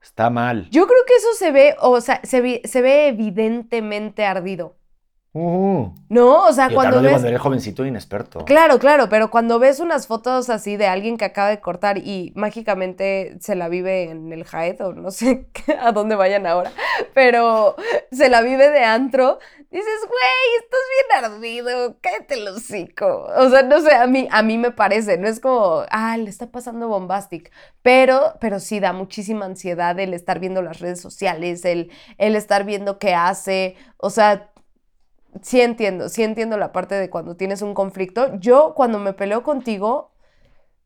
[0.00, 0.68] Está mal.
[0.70, 4.76] Yo creo que eso se ve, o sea, se, se ve evidentemente ardido.
[5.36, 6.44] Uh, ¿No?
[6.44, 7.10] O sea, cuando ves...
[7.10, 8.44] cuando eres jovencito e inexperto.
[8.44, 12.32] Claro, claro, pero cuando ves unas fotos así de alguien que acaba de cortar y
[12.36, 15.48] mágicamente se la vive en el Jaed o no sé
[15.80, 16.70] a dónde vayan ahora,
[17.14, 17.74] pero
[18.12, 19.40] se la vive de antro,
[19.72, 23.26] dices, güey, estás bien ardido, cállate el hocico.
[23.36, 26.30] O sea, no sé, a mí, a mí me parece, no es como, ah, le
[26.30, 27.50] está pasando bombastic,
[27.82, 32.62] pero, pero sí da muchísima ansiedad el estar viendo las redes sociales, el, el estar
[32.62, 34.52] viendo qué hace, o sea,
[35.42, 38.38] sí entiendo, sí entiendo la parte de cuando tienes un conflicto.
[38.38, 40.12] Yo cuando me peleo contigo,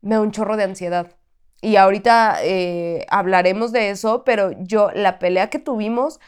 [0.01, 1.15] me da un chorro de ansiedad.
[1.61, 6.19] Y ahorita eh, hablaremos de eso, pero yo, la pelea que tuvimos,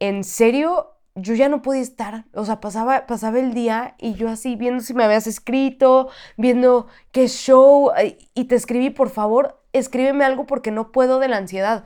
[0.00, 2.24] en serio, yo ya no podía estar.
[2.34, 6.86] O sea, pasaba, pasaba el día y yo así viendo si me habías escrito, viendo
[7.12, 7.92] qué show,
[8.34, 11.84] y te escribí, por favor, escríbeme algo porque no puedo de la ansiedad.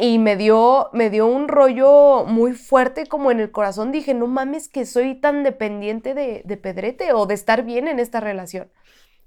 [0.00, 3.90] Y me dio, me dio un rollo muy fuerte como en el corazón.
[3.90, 7.98] Dije, no mames que soy tan dependiente de, de Pedrete o de estar bien en
[7.98, 8.68] esta relación.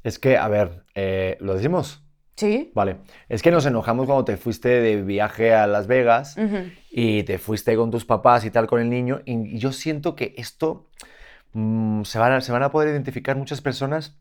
[0.04, 2.04] Es que, a ver, eh, ¿lo decimos?
[2.36, 2.72] ¿Sí?
[2.74, 2.98] Vale.
[3.30, 6.38] Es que nos enojamos cuando te fuiste de viaje a Las Vegas
[6.90, 9.22] y te fuiste con tus papás y tal con el niño.
[9.26, 10.88] Y yo siento que esto
[11.54, 14.18] mm, se, van a, se van a poder identificar muchas personas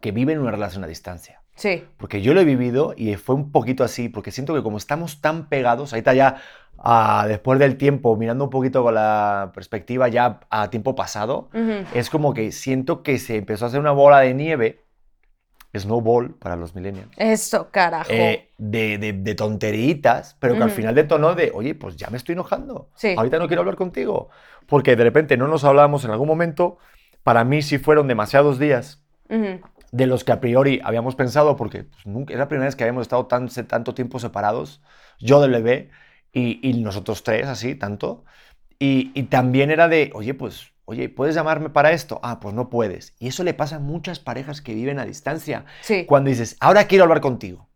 [0.00, 1.41] que viven una relación a distancia.
[1.62, 1.84] Sí.
[1.96, 5.20] Porque yo lo he vivido y fue un poquito así, porque siento que como estamos
[5.20, 6.42] tan pegados, ahorita ya
[6.78, 11.50] ah, después del tiempo, mirando un poquito con la perspectiva ya a tiempo pasado,
[11.94, 14.80] es como que siento que se empezó a hacer una bola de nieve,
[15.76, 18.10] snowball para los millennials, Eso, carajo.
[18.10, 20.76] eh, de, de, de tonteritas, pero que al Ujú.
[20.76, 22.88] final detonó de, oye, pues ya me estoy enojando.
[22.96, 23.14] Sí.
[23.16, 24.30] Ahorita no quiero hablar contigo.
[24.66, 26.78] Porque de repente no nos hablábamos en algún momento.
[27.22, 28.98] Para mí sí fueron demasiados días
[29.30, 29.60] Ujú.
[29.92, 32.82] De los que a priori habíamos pensado, porque pues, nunca, es la primera vez que
[32.82, 34.82] habíamos estado tan, tanto tiempo separados,
[35.20, 35.90] yo del bebé
[36.32, 38.24] y, y nosotros tres, así, tanto.
[38.78, 42.18] Y, y también era de, oye, pues, oye, ¿puedes llamarme para esto?
[42.22, 43.14] Ah, pues no puedes.
[43.20, 45.66] Y eso le pasa a muchas parejas que viven a distancia.
[45.82, 46.06] Sí.
[46.06, 47.68] Cuando dices, ahora quiero hablar contigo.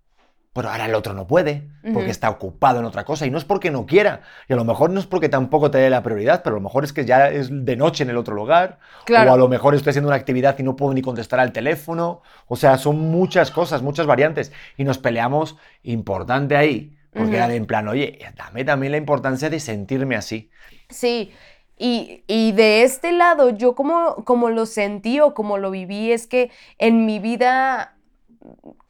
[0.57, 3.27] Pero ahora el otro no puede, porque está ocupado en otra cosa.
[3.27, 4.23] Y no es porque no quiera.
[4.49, 6.63] Y a lo mejor no es porque tampoco te dé la prioridad, pero a lo
[6.63, 8.79] mejor es que ya es de noche en el otro lugar.
[9.05, 9.31] Claro.
[9.31, 12.23] O a lo mejor estoy haciendo una actividad y no puedo ni contestar al teléfono.
[12.49, 14.51] O sea, son muchas cosas, muchas variantes.
[14.79, 16.97] Y nos peleamos importante ahí.
[17.13, 20.51] Porque era de en plan, oye, dame también la importancia de sentirme así.
[20.89, 21.33] Sí,
[21.79, 26.27] y, y, de este lado, yo como, como lo sentí o como lo viví, es
[26.27, 27.96] que en mi vida,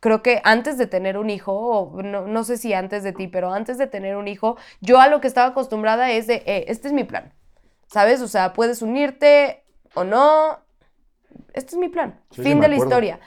[0.00, 3.28] creo que antes de tener un hijo, o no, no, sé si antes de ti,
[3.28, 6.64] pero antes de tener un hijo, yo a lo que estaba acostumbrada es de, eh,
[6.68, 7.32] este es mi plan,
[7.86, 8.20] ¿sabes?
[8.20, 10.58] O sea, puedes unirte o no,
[11.54, 13.20] este es mi plan, fin de la historia.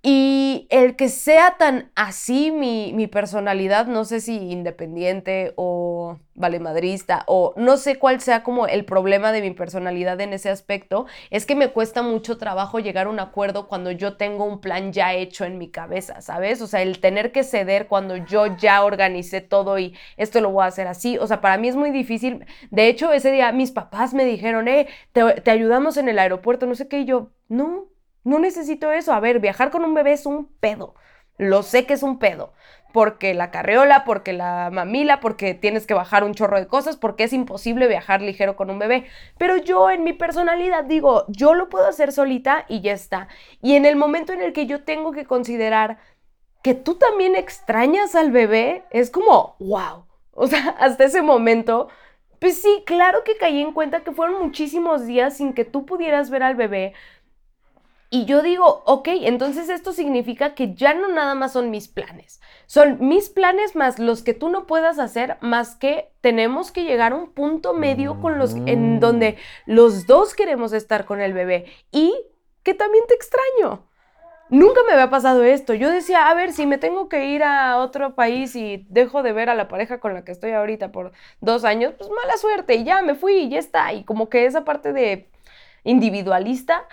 [0.00, 7.52] Y el que sea tan así mi, personalidad, no sé si independiente o valemadrista o
[7.56, 11.56] no sé cuál sea como el problema de mi personalidad en ese aspecto, es que
[11.56, 15.44] me cuesta mucho trabajo llegar a un acuerdo cuando yo tengo un plan ya hecho
[15.44, 16.62] en mi cabeza, ¿sabes?
[16.62, 20.62] O sea, el tener que ceder cuando yo ya organicé todo y esto lo voy
[20.62, 22.46] a hacer así, o sea, para mí es muy difícil.
[22.70, 26.66] De hecho, ese día mis papás me dijeron, eh, te, te ayudamos en el aeropuerto,
[26.66, 27.88] no sé qué, y yo, no,
[28.28, 29.12] no necesito eso.
[29.12, 30.94] A ver, viajar con un bebé es un pedo.
[31.38, 32.52] Lo sé que es un pedo.
[32.92, 37.24] Porque la carreola, porque la mamila, porque tienes que bajar un chorro de cosas, porque
[37.24, 39.06] es imposible viajar ligero con un bebé.
[39.38, 43.28] Pero yo en mi personalidad digo, yo lo puedo hacer solita y ya está.
[43.62, 45.98] Y en el momento en el que yo tengo que considerar
[46.62, 50.04] que tú también extrañas al bebé, es como, wow.
[50.32, 51.88] O sea, hasta ese momento,
[52.40, 56.30] pues sí, claro que caí en cuenta que fueron muchísimos días sin que tú pudieras
[56.30, 56.94] ver al bebé,
[58.10, 62.40] y yo digo, ok, entonces esto significa que ya no nada más son mis planes,
[62.66, 67.12] son mis planes más los que tú no puedas hacer, más que tenemos que llegar
[67.12, 69.00] a un punto medio con los, en mm.
[69.00, 72.14] donde los dos queremos estar con el bebé y
[72.62, 73.86] que también te extraño.
[74.50, 75.74] Nunca me había pasado esto.
[75.74, 79.32] Yo decía, a ver, si me tengo que ir a otro país y dejo de
[79.32, 82.76] ver a la pareja con la que estoy ahorita por dos años, pues mala suerte
[82.76, 83.92] y ya me fui y ya está.
[83.92, 85.28] Y como que esa parte de
[85.84, 86.86] individualista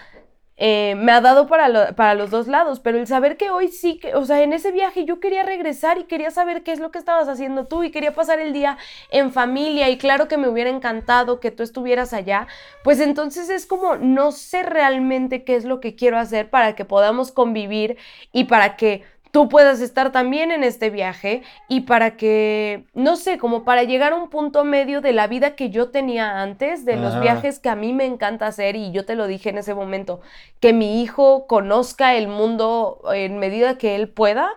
[0.57, 3.99] eh, me ha dado para, para los dos lados, pero el saber que hoy sí,
[3.99, 6.91] que, o sea, en ese viaje yo quería regresar y quería saber qué es lo
[6.91, 8.77] que estabas haciendo tú y quería pasar el día
[9.11, 12.47] en familia y claro que me hubiera encantado que tú estuvieras allá,
[12.83, 16.85] pues entonces es como no sé realmente qué es lo que quiero hacer para que
[16.85, 17.97] podamos convivir
[18.31, 19.03] y para que
[19.35, 24.13] tú puedas estar también en este viaje y para que, no sé, como para llegar
[24.13, 27.67] a un punto medio de la vida que yo tenía antes, de los viajes que
[27.67, 30.21] a mí me encanta hacer y yo te lo dije en ese momento,
[30.61, 34.51] que mi hijo conozca el mundo en medida que él pueda,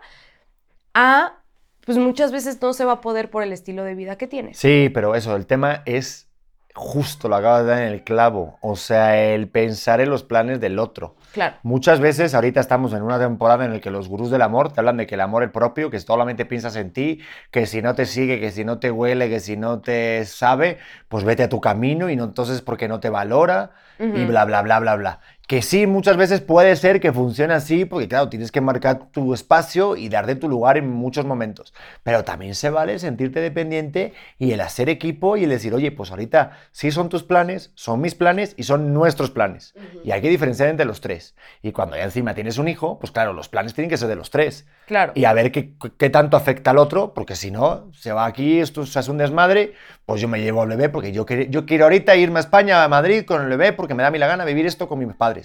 [0.94, 1.40] a,
[1.84, 4.54] pues muchas veces no se va a poder por el estilo de vida que tiene.
[4.54, 6.28] Sí, pero eso, el tema es
[6.72, 10.60] justo lo acabas de dar en el clavo, o sea, el pensar en los planes
[10.60, 11.16] del otro.
[11.32, 11.56] Claro.
[11.62, 14.80] Muchas veces, ahorita estamos en una temporada en la que los gurús del amor te
[14.80, 17.94] hablan de que el amor es propio, que solamente piensas en ti, que si no
[17.94, 21.48] te sigue, que si no te huele, que si no te sabe, pues vete a
[21.48, 25.20] tu camino y no entonces porque no te valora y bla, bla, bla, bla, bla.
[25.48, 29.32] Que sí, muchas veces puede ser que funcione así, porque claro, tienes que marcar tu
[29.32, 31.72] espacio y dar de tu lugar en muchos momentos.
[32.02, 36.10] Pero también se vale sentirte dependiente y el hacer equipo y el decir, oye, pues
[36.10, 39.72] ahorita sí son tus planes, son mis planes y son nuestros planes.
[40.04, 41.34] Y hay que diferenciar entre los tres.
[41.62, 44.16] Y cuando ya encima tienes un hijo, pues claro, los planes tienen que ser de
[44.16, 44.66] los tres.
[44.86, 45.12] Claro.
[45.14, 48.60] Y a ver qué, qué tanto afecta al otro, porque si no, se va aquí,
[48.60, 49.72] esto se hace un desmadre,
[50.04, 52.88] pues yo me llevo al bebé, porque yo, yo quiero ahorita irme a España, a
[52.88, 55.14] Madrid con el bebé, porque me da a mí la gana vivir esto con mis
[55.14, 55.37] padres.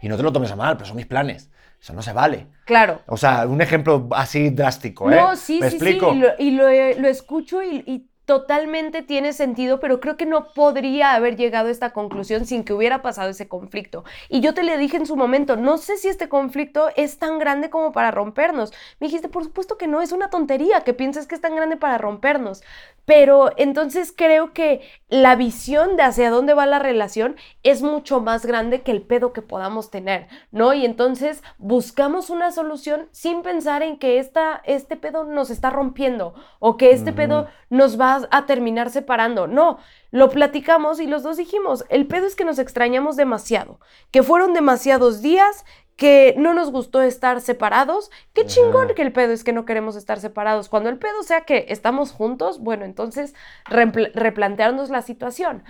[0.00, 1.50] Y no te lo tomes a mal, pero son mis planes.
[1.80, 2.46] Eso no se vale.
[2.66, 3.00] Claro.
[3.06, 5.16] O sea, un ejemplo así drástico, ¿eh?
[5.16, 5.98] No, sí, sí, sí.
[6.38, 11.66] Y lo, lo, escucho y totalmente tiene sentido, pero creo que no podría haber llegado
[11.66, 14.04] a esta conclusión sin que hubiera pasado ese conflicto.
[14.28, 17.40] Y yo te le dije en su momento, no sé si este conflicto es tan
[17.40, 18.72] grande como para rompernos.
[19.00, 21.76] Me dijiste, por supuesto que no, es una tontería que pienses que es tan grande
[21.76, 22.62] para rompernos.
[23.04, 28.46] Pero entonces creo que la visión de hacia dónde va la relación es mucho más
[28.46, 30.72] grande que el pedo que podamos tener, ¿no?
[30.72, 36.34] Y entonces buscamos una solución sin pensar en que esta, este pedo nos está rompiendo
[36.58, 39.46] o que este pedo nos va a terminar separando.
[39.46, 39.78] No,
[40.10, 44.54] lo platicamos y los dos dijimos, el pedo es que nos extrañamos demasiado, que fueron
[44.54, 45.64] demasiados días,
[46.00, 48.10] que no nos gustó estar separados.
[48.32, 50.70] Qué chingón que el pedo es que no queremos estar separados.
[50.70, 53.34] Cuando el pedo sea que estamos juntos, bueno, entonces
[53.66, 55.62] replantearnos la situación.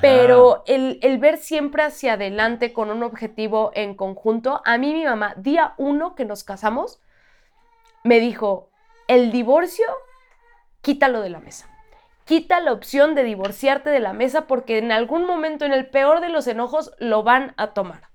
[0.00, 5.04] Pero el, el, ver siempre hacia adelante con un objetivo en conjunto, a mí mi
[5.04, 7.00] mamá, día uno que nos casamos,
[8.02, 8.70] me dijo,
[9.06, 9.86] el divorcio,
[10.80, 11.68] quítalo de la mesa
[12.30, 16.20] quita la opción de divorciarte de la mesa porque en algún momento, en el peor
[16.20, 18.09] de los enojos, lo van a tomar.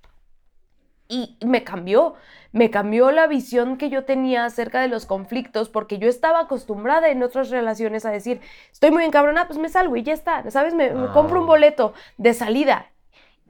[1.08, 2.14] Y me cambió,
[2.52, 7.10] me cambió la visión que yo tenía acerca de los conflictos porque yo estaba acostumbrada
[7.10, 8.40] en otras relaciones a decir,
[8.72, 10.74] estoy muy encabronada, pues me salgo y ya está, ¿sabes?
[10.74, 11.48] Me, compro un ah.
[11.48, 12.86] boleto de salida.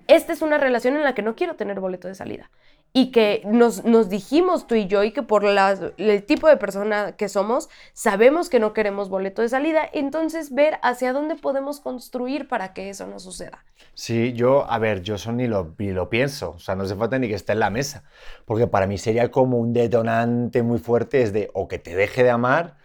[0.07, 2.51] esta es una relación en la que no quiero tener boleto de salida.
[2.93, 7.13] Y que nos, nos dijimos tú y yo, y que por el tipo de persona
[7.13, 9.83] que somos, sabemos que no queremos boleto de salida.
[9.93, 13.65] Entonces, ver hacia dónde podemos construir para que eso no suceda.
[13.93, 16.95] Sí, yo, a ver, yo eso ni lo, ni lo pienso, o sea, no hace
[16.95, 18.05] falta ni que esté en la mesa,
[18.45, 22.23] porque para mí sería como un detonante muy fuerte, es de o que te deje
[22.23, 22.77] de amar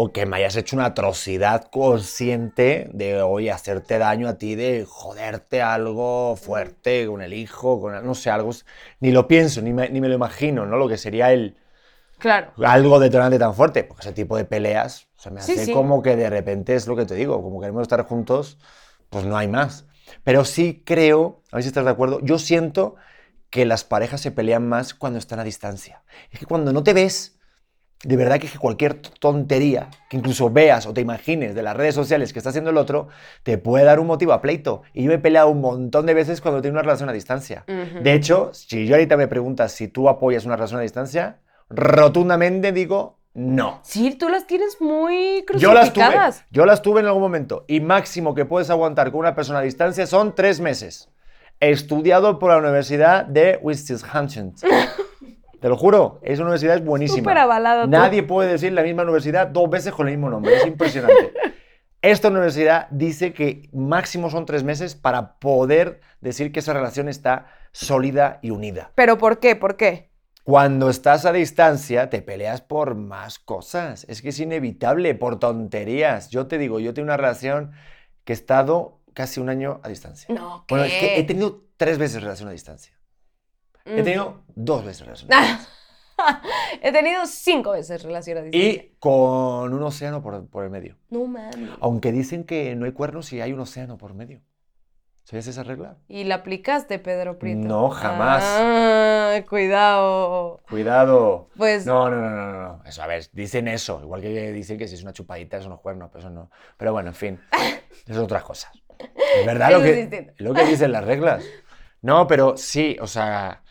[0.00, 4.84] o que me hayas hecho una atrocidad consciente de hoy hacerte daño a ti, de
[4.88, 8.50] joderte algo fuerte con el hijo, con, no sé, algo,
[9.00, 10.76] ni lo pienso, ni me, ni me lo imagino, ¿no?
[10.76, 11.56] Lo que sería el,
[12.18, 12.52] Claro.
[12.64, 15.72] algo detonante tan fuerte, porque ese tipo de peleas, o sea, me Sí, hace sí.
[15.72, 18.58] como que de repente es lo que te digo, como queremos estar juntos,
[19.10, 19.86] pues no hay más.
[20.24, 22.96] Pero sí creo, a ver si estás de acuerdo, yo siento
[23.50, 26.02] que las parejas se pelean más cuando están a distancia.
[26.30, 27.37] Es que cuando no te ves,
[28.04, 31.76] de verdad que es que cualquier tontería que incluso veas o te imagines de las
[31.76, 33.08] redes sociales que está haciendo el otro,
[33.42, 34.82] te puede dar un motivo a pleito.
[34.94, 37.64] Y yo me he peleado un montón de veces cuando tengo una relación a distancia.
[37.66, 42.72] De hecho, si yo ahorita me preguntas si tú apoyas una relación a distancia, rotundamente
[42.72, 43.80] digo no.
[43.84, 46.44] Sí, tú las tienes muy Yo las tuve, crucificadas.
[46.50, 49.62] yo las tuve en algún momento y máximo que puedes aguantar con una persona a
[49.62, 51.08] distancia son tres meses.
[51.60, 54.54] Estudiado por la Universidad de Wisconsin.
[55.60, 57.18] Te lo juro, esa universidad es buenísima.
[57.18, 57.90] Súper avalado tú.
[57.90, 60.56] Nadie puede decir la misma universidad dos veces con el mismo nombre.
[60.56, 61.32] Es impresionante.
[62.02, 67.46] Esta universidad dice que máximo son tres meses para poder decir que esa relación está
[67.72, 68.92] sólida y unida.
[68.94, 69.56] ¿Pero por qué?
[69.56, 70.08] ¿Por qué?
[70.44, 74.06] Cuando estás a distancia, te peleas por más cosas.
[74.08, 76.30] Es que es inevitable, por tonterías.
[76.30, 77.72] Yo te digo, yo tengo una relación
[78.24, 80.32] que he estado casi un año a distancia.
[80.32, 81.18] No, Bueno, es que ¿qué?
[81.18, 82.94] he tenido tres veces relación a distancia.
[83.88, 84.04] He Mm.
[84.04, 85.60] tenido dos veces distancia.
[86.82, 88.70] He tenido cinco veces relación a distancia.
[88.72, 90.96] Y con un océano por, por el medio.
[91.10, 91.70] No mames.
[91.80, 94.40] Aunque dicen que no hay cuernos si hay un océano por medio.
[95.24, 95.98] ¿Sabías esa regla?
[96.08, 97.60] ¿Y la aplicaste, Pedro Prieto?
[97.68, 98.42] No, jamás.
[98.46, 100.60] Ah, cuidado.
[100.70, 101.50] Cuidado.
[101.56, 102.82] Pues No, no, no, no, no.
[102.86, 104.00] Eso, a ver, dicen eso.
[104.02, 106.50] Igual que dicen que si es una chupadita son los cuernos, pero eso no.
[106.78, 107.40] Pero bueno, en fin.
[108.06, 108.72] Es otras cosas.
[108.98, 111.44] Es verdad lo que, lo que dicen las reglas.
[112.00, 113.62] No, pero sí, o sea.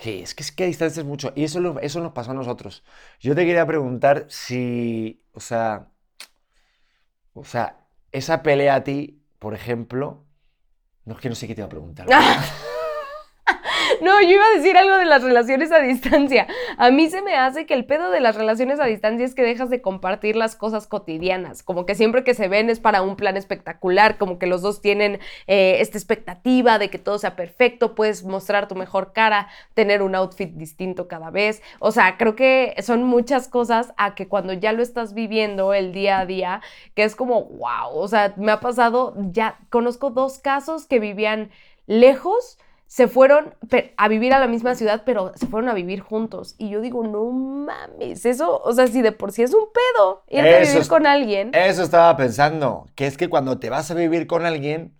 [0.00, 1.32] Sí, es que es que a es mucho.
[1.36, 2.84] Y eso, eso nos pasó a nosotros.
[3.20, 5.22] Yo te quería preguntar si.
[5.32, 5.88] O sea.
[7.34, 10.24] O sea, esa pelea a ti, por ejemplo.
[11.04, 12.06] No es que no sé qué te iba a preguntar.
[14.00, 16.46] No, yo iba a decir algo de las relaciones a distancia.
[16.76, 19.42] A mí se me hace que el pedo de las relaciones a distancia es que
[19.42, 21.62] dejas de compartir las cosas cotidianas.
[21.62, 24.80] Como que siempre que se ven es para un plan espectacular, como que los dos
[24.80, 30.02] tienen eh, esta expectativa de que todo sea perfecto, puedes mostrar tu mejor cara, tener
[30.02, 31.62] un outfit distinto cada vez.
[31.80, 35.92] O sea, creo que son muchas cosas a que cuando ya lo estás viviendo el
[35.92, 36.60] día a día,
[36.94, 41.50] que es como, wow, o sea, me ha pasado, ya conozco dos casos que vivían
[41.86, 42.58] lejos
[42.88, 43.54] se fueron
[43.96, 46.54] a vivir a la misma ciudad, pero se fueron a vivir juntos.
[46.58, 50.24] Y yo digo, no mames, eso, o sea, si de por sí es un pedo
[50.28, 51.50] irte a vivir es- con alguien.
[51.54, 54.94] Eso estaba pensando, que es que cuando te vas a vivir con alguien,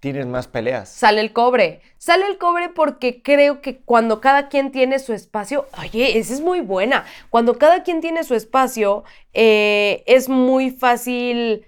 [0.00, 0.90] tienes más peleas.
[0.90, 1.80] Sale el cobre.
[1.96, 6.40] Sale el cobre porque creo que cuando cada quien tiene su espacio, oye, esa es
[6.42, 7.06] muy buena.
[7.30, 11.64] Cuando cada quien tiene su espacio, eh, es muy fácil,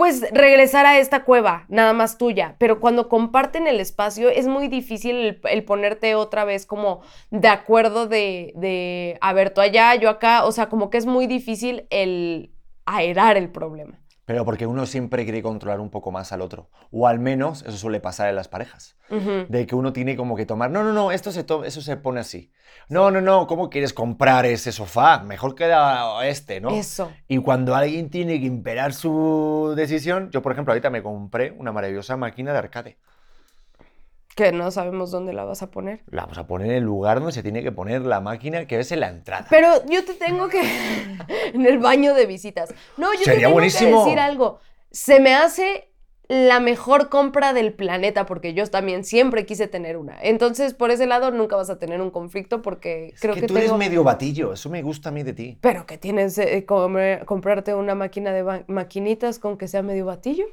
[0.00, 2.56] pues, regresar a esta cueva, nada más tuya.
[2.56, 8.06] Pero cuando comparten el espacio, es muy difícil el, ponerte otra vez como de acuerdo
[8.06, 10.46] de, de, a ver, tú allá, yo acá.
[10.46, 12.50] O sea, como que es muy difícil el
[12.86, 13.99] aerar el problema.
[14.30, 16.70] Pero porque uno siempre quiere controlar un poco más al otro.
[16.92, 18.96] O al menos eso suele pasar en las parejas.
[19.48, 22.20] De que uno tiene como que tomar, no, no, no, esto se eso se pone
[22.20, 22.52] así.
[22.88, 25.24] No, no, no, ¿cómo quieres comprar ese sofá?
[25.24, 26.70] Mejor queda este, ¿no?
[26.70, 27.10] Eso.
[27.26, 31.72] Y cuando alguien tiene que imperar su decisión, yo por ejemplo ahorita me compré una
[31.72, 32.98] maravillosa máquina de arcade.
[34.40, 36.00] Que no sabemos dónde la vas a poner.
[36.10, 38.78] La vamos a poner en el lugar donde se tiene que poner la máquina, que
[38.80, 39.46] es en la entrada.
[39.50, 40.62] Pero yo te tengo que.
[41.52, 42.72] en el baño de visitas.
[42.96, 43.98] No, yo te Sería tengo buenísimo.
[43.98, 44.60] que decir algo.
[44.90, 45.88] Se me hace
[46.28, 50.16] la mejor compra del planeta porque yo también siempre quise tener una.
[50.22, 53.46] Entonces, por ese lado, nunca vas a tener un conflicto porque Es creo que, que,
[53.46, 53.66] tú tengo.
[53.66, 55.58] eres medio batillo, eso me gusta a mí de ti.
[55.60, 60.46] Pero que tienes eh, comprarte una máquina de maquinitas con que sea medio batillo.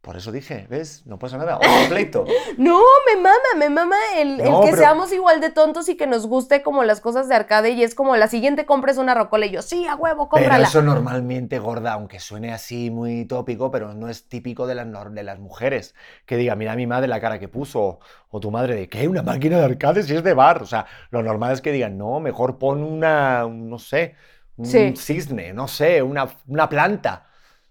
[0.00, 1.04] Por eso dije, ¿ves?
[1.06, 2.24] No pasa nada, otro pleito.
[2.56, 6.26] No, me mama, me mama el, que pero- seamos igual de tontos y que nos
[6.26, 9.46] guste como las cosas de arcade y es como la siguiente compra es una rocola
[9.46, 10.68] y yo, sí, a huevo, Pero cómprala.
[10.68, 15.22] eso normalmente, gorda, aunque suene así muy tópico, pero no es típico de las, de
[15.24, 15.94] las mujeres.
[16.26, 17.98] Que diga, mira mi madre la cara que puso,
[18.30, 19.08] o, tu madre de, ¿qué?
[19.08, 20.62] ¿Una máquina de arcade si es de bar?
[20.62, 24.14] O sea, lo normal es que digan, no, mejor pon una, un, no sé,
[24.56, 24.94] un Sí.
[24.96, 27.26] cisne, no sé, una, una planta.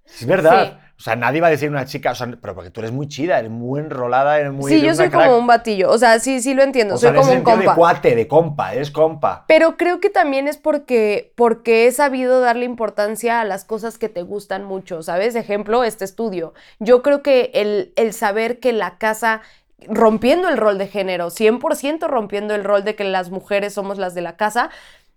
[0.05, 0.81] Es verdad.
[0.99, 3.07] O sea, nadie va a decir una chica, o sea, pero porque tú eres muy
[3.07, 4.71] chida, eres muy enrolada, eres muy.
[4.71, 5.27] Sí, yo soy crack.
[5.27, 5.91] como un batillo.
[5.91, 6.95] O sea, sí, sí lo entiendo.
[6.95, 7.69] O soy sea, como un compa.
[7.69, 9.45] de cuate, de compa, eres compa.
[9.47, 14.09] Pero creo que también es porque, porque he sabido darle importancia a las cosas que
[14.09, 15.35] te gustan mucho, ¿sabes?
[15.35, 16.55] Ejemplo, este estudio.
[16.79, 19.41] Yo creo que el, el saber que la casa,
[19.87, 24.15] rompiendo el rol de género, 100% rompiendo el rol de que las mujeres somos las
[24.15, 24.71] de la casa,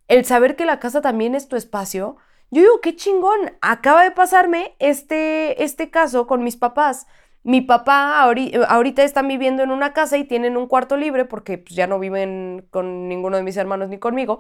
[0.08, 2.18] el saber que la casa también es tu espacio,
[2.50, 3.52] yo digo, qué chingón.
[3.60, 7.06] Acaba de pasarme este, este caso con mis papás.
[7.42, 11.58] Mi papá ahori- ahorita están viviendo en una casa y tienen un cuarto libre porque
[11.58, 14.38] pues, ya no viven con ninguno de mis hermanos ni conmigo.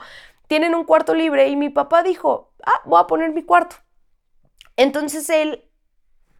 [0.48, 3.76] Tienen un cuarto libre y mi papá dijo, ah, voy a poner mi cuarto.
[4.76, 5.64] Entonces él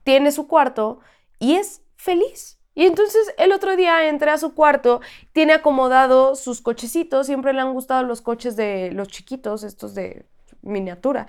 [0.04, 1.00] tiene su cuarto
[1.38, 2.58] y es feliz.
[2.74, 5.00] Y entonces el otro día entré a su cuarto,
[5.32, 10.26] tiene acomodado sus cochecitos, siempre le han gustado los coches de los chiquitos, estos de
[10.62, 11.26] miniatura.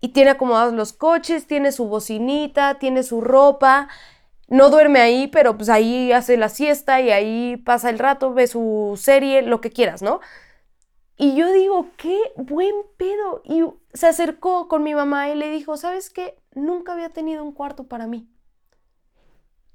[0.00, 3.88] Y tiene acomodados los coches, tiene su bocinita, tiene su ropa.
[4.48, 8.46] No duerme ahí, pero pues ahí hace la siesta y ahí pasa el rato, ve
[8.46, 10.20] su serie, lo que quieras, ¿no?
[11.16, 13.42] Y yo digo, qué buen pedo.
[13.44, 16.36] Y se acercó con mi mamá y le dijo, ¿sabes qué?
[16.54, 18.28] Nunca había tenido un cuarto para mí.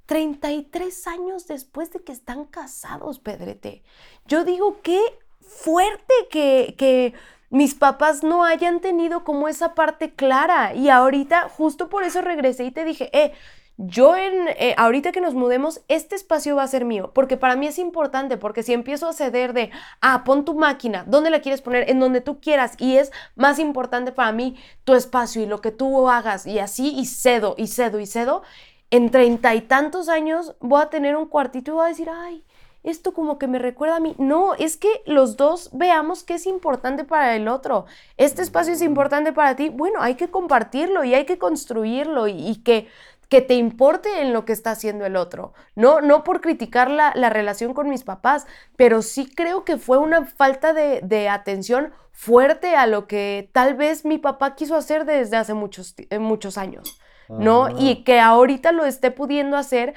[0.05, 3.83] 33 años después de que están casados, Pedrete.
[4.25, 5.01] Yo digo, qué
[5.39, 7.13] fuerte que, que
[7.51, 10.73] mis papás no hayan tenido como esa parte clara.
[10.73, 13.33] Y ahorita, justo por eso regresé y te dije, eh,
[13.77, 17.55] yo en, eh, ahorita que nos mudemos, este espacio va a ser mío, porque para
[17.55, 19.71] mí es importante, porque si empiezo a ceder de,
[20.01, 21.89] ah, pon tu máquina, ¿dónde la quieres poner?
[21.89, 25.71] En donde tú quieras, y es más importante para mí tu espacio y lo que
[25.71, 28.43] tú hagas, y así, y cedo, y cedo, y cedo,
[28.91, 32.43] en treinta y tantos años voy a tener un cuartito y voy a decir, ay,
[32.83, 34.15] esto como que me recuerda a mí.
[34.17, 37.85] No, es que los dos veamos que es importante para el otro.
[38.17, 39.69] Este espacio es importante para ti.
[39.69, 42.87] Bueno, hay que compartirlo y hay que construirlo y, y que,
[43.29, 45.53] que te importe en lo que está haciendo el otro.
[45.75, 49.97] No, no por criticar la, la relación con mis papás, pero sí creo que fue
[49.97, 55.05] una falta de, de atención fuerte a lo que tal vez mi papá quiso hacer
[55.05, 56.99] desde hace muchos, eh, muchos años.
[57.29, 57.69] ¿no?
[57.79, 59.93] Y que ahorita lo esté pudiendo hacer,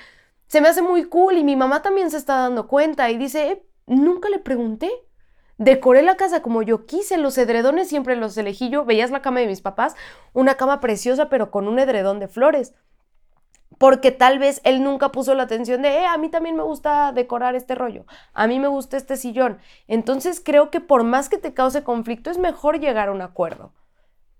[0.54, 3.50] se me hace muy cool y mi mamá también se está dando cuenta y dice,
[3.50, 4.88] "Eh, nunca le pregunté.
[5.58, 9.40] Decoré la casa como yo quise, los edredones siempre los elegí yo, veías la cama
[9.40, 9.96] de mis papás,
[10.32, 12.72] una cama preciosa pero con un edredón de flores.
[13.78, 17.10] Porque tal vez él nunca puso la atención de, eh, a mí también me gusta
[17.10, 19.58] decorar este rollo, a mí me gusta este sillón.
[19.88, 23.72] Entonces creo que por más que te cause conflicto es mejor llegar a un acuerdo.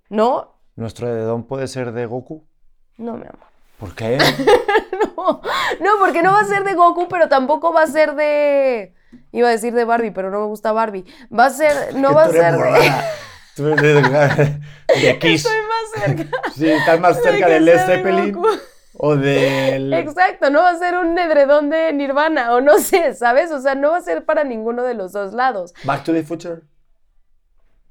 [0.09, 0.61] ¿No?
[0.77, 2.47] ¿Nuestro dedón puede ser de Goku?
[2.99, 3.54] No, mi amor.
[3.79, 4.19] ¿Por qué?
[5.17, 5.41] No,
[5.81, 8.95] no, porque no va a ser de Goku, pero tampoco va a ser de.
[9.33, 11.05] Iba a decir de Barbie, pero no me gusta Barbie.
[11.37, 11.95] Va a ser.
[11.95, 13.63] No va a ser de.
[15.01, 15.47] de, Kiss.
[15.47, 16.39] Estoy más cerca.
[16.55, 18.37] Sí, estás más cerca de Led sea de Zeppelin
[18.97, 19.93] o del...
[19.93, 23.51] Exacto, no va a ser un edredón de Nirvana, o no sé, ¿sabes?
[23.51, 25.75] O sea, no va a ser para ninguno de los dos lados.
[25.85, 26.63] Back to the Future.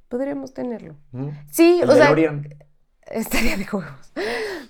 [0.08, 0.96] Podríamos tenerlo.
[1.12, 1.30] ¿Mm?
[1.52, 2.16] Sí, El o sea.
[3.08, 4.12] Estaría de huevos.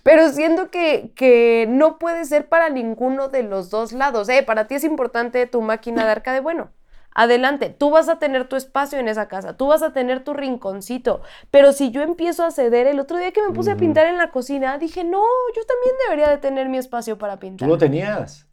[0.03, 4.27] Pero siento que, que no puede ser para ninguno de los dos lados.
[4.29, 6.39] Eh, para ti es importante tu máquina de arcade.
[6.41, 6.71] Bueno,
[7.15, 7.69] adelante.
[7.69, 9.55] Tú vas a tener tu espacio en esa casa.
[9.55, 11.21] Tú vas a tener tu rinconcito.
[11.51, 14.17] Pero si yo empiezo a ceder, el otro día que me puse a pintar en
[14.17, 15.23] la cocina, dije, no,
[15.55, 17.67] yo también debería de tener mi espacio para Tú pintar.
[17.69, 18.47] lo tenías.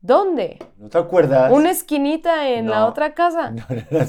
[0.00, 0.58] ¿Dónde?
[0.78, 1.52] ¿No te acuerdas?
[1.52, 3.50] Una esquinita en la otra casa.
[3.54, 4.06] No, no,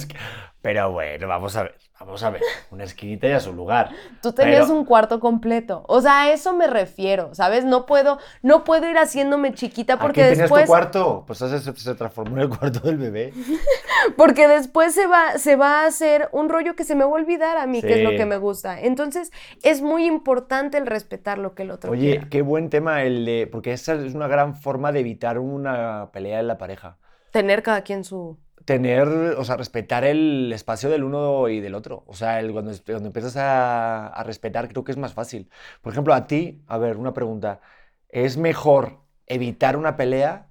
[0.62, 1.76] Pero bueno, vamos a ver.
[2.06, 2.42] Vamos a ver.
[2.72, 3.92] Una esquinita y a su lugar.
[4.22, 5.84] Tú tenías Pero- un cuarto completo.
[5.88, 7.64] O sea, a eso me refiero, ¿sabes?
[7.64, 10.64] No puedo, no puedo ir haciéndome chiquita porque Aquí tenías después.
[10.66, 11.24] tu cuarto.
[11.28, 13.34] Pues se, se transformó en el cuarto del bebé.
[14.18, 17.14] Porque después se va, se va a hacer un rollo que se me va a
[17.14, 18.82] olvidar a mí, que es lo que me gusta.
[18.82, 19.32] Entonces,
[19.62, 22.28] es muy importante el respetar lo que el otro Oye, quiera.
[22.30, 23.48] qué buen tema el de...
[23.52, 26.98] Porque esa es una gran forma de evitar una pelea en la pareja.
[27.32, 28.40] Tener cada quien su.
[28.66, 32.04] Tener, o sea, respetar el espacio del uno y del otro.
[32.08, 35.50] O sea, el- cuando, cuando empiezas a, a respetar, creo que es más fácil.
[35.82, 37.62] Por ejemplo, a ti, a ver, una pregunta.
[38.10, 40.48] ¿Es mejor evitar una pelea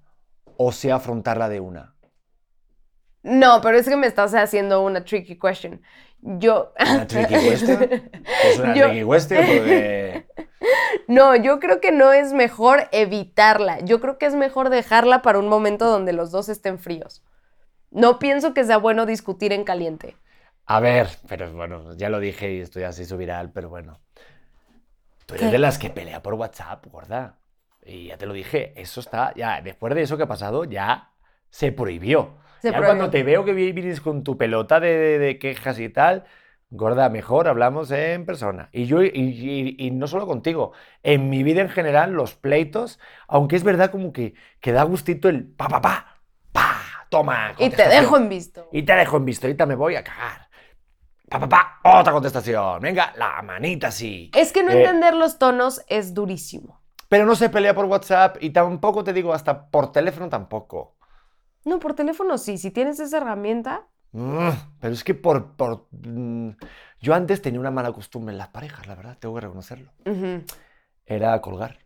[0.56, 1.94] o sea afrontarla de una?
[3.22, 5.82] No, pero es que me estás haciendo una tricky question.
[6.22, 6.72] Yo.
[6.80, 7.82] ¿Una tricky question?
[8.44, 9.46] ¿Es una Yo- tricky question?
[9.46, 10.26] Porque...
[11.08, 13.80] No, yo creo que no es mejor evitarla.
[13.80, 17.22] Yo creo que es mejor dejarla para un momento donde los dos estén fríos.
[17.92, 20.16] No pienso que sea bueno discutir en caliente.
[20.66, 24.00] A ver, pero bueno, ya lo dije y estoy así viral, pero bueno.
[25.26, 25.52] Tú eres ¿Qué?
[25.52, 27.38] de las que pelea por WhatsApp, gorda.
[27.84, 31.12] Y ya te lo dije, eso está, ya, después de eso que ha pasado, ya
[31.50, 32.38] se prohibió.
[32.58, 32.86] Se ya prohibió.
[32.86, 36.24] cuando te veo que vi- vienes con tu pelota de, de- de quejas y tal,
[36.72, 38.68] Gorda, mejor hablamos en persona.
[38.72, 40.72] Y yo, y, y- y no solo contigo,
[41.02, 45.28] en mi vida en general, los pleitos, aunque es verdad como que, que da gustito
[45.28, 46.22] el pa, pa, pa,
[46.52, 46.80] pa,
[47.10, 47.52] toma.
[47.58, 48.68] Y te dejo en visto.
[48.72, 50.48] Y te dejo en visto, ahorita me voy a cagar.
[51.28, 51.48] Pa, pa,
[51.82, 52.80] pa, otra contestación.
[52.80, 54.30] Venga, la manita así.
[54.34, 56.80] Es que no Eh, entender los tonos es durísimo.
[57.08, 60.96] Pero no se pelea por WhatsApp y tampoco te digo, hasta por teléfono tampoco.
[61.64, 62.56] No, por teléfono sí.
[62.56, 64.48] Si tienes esa herramienta, Mm,
[64.80, 65.86] Pero es que por, por...
[65.92, 66.50] mm,
[67.00, 69.92] Yo antes tenía una mala costumbre en las parejas, la verdad, tengo que reconocerlo.
[71.06, 71.78] Era colgar.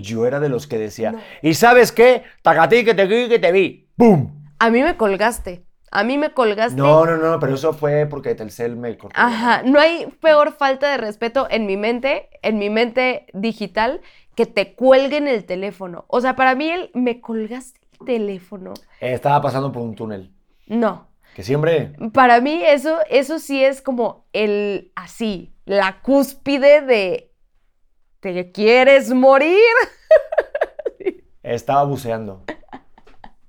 [0.00, 1.20] Yo era de los que decía, No.
[1.42, 2.22] ¿y sabes qué?
[2.42, 3.88] Tacatí que te vi, que te vi.
[3.96, 4.42] ¡Pum!
[4.58, 5.64] a mí me colgaste.
[5.90, 6.76] A mí me colgaste.
[6.76, 9.20] No, no, no, pero eso fue porque Telcel me cortó.
[9.20, 14.00] Ajá, no hay peor falta de respeto en mi mente, en mi mente digital,
[14.34, 16.06] que te cuelguen el teléfono.
[16.08, 18.72] O sea, para mí el me colgaste el teléfono.
[19.00, 20.32] Estaba pasando por un túnel.
[20.66, 21.08] No.
[21.34, 21.92] Que siempre...
[22.14, 27.31] Para mí eso, eso sí es como el así, la cúspide de
[28.22, 29.58] ¿te quieres morir?
[31.42, 32.44] Estaba buceando.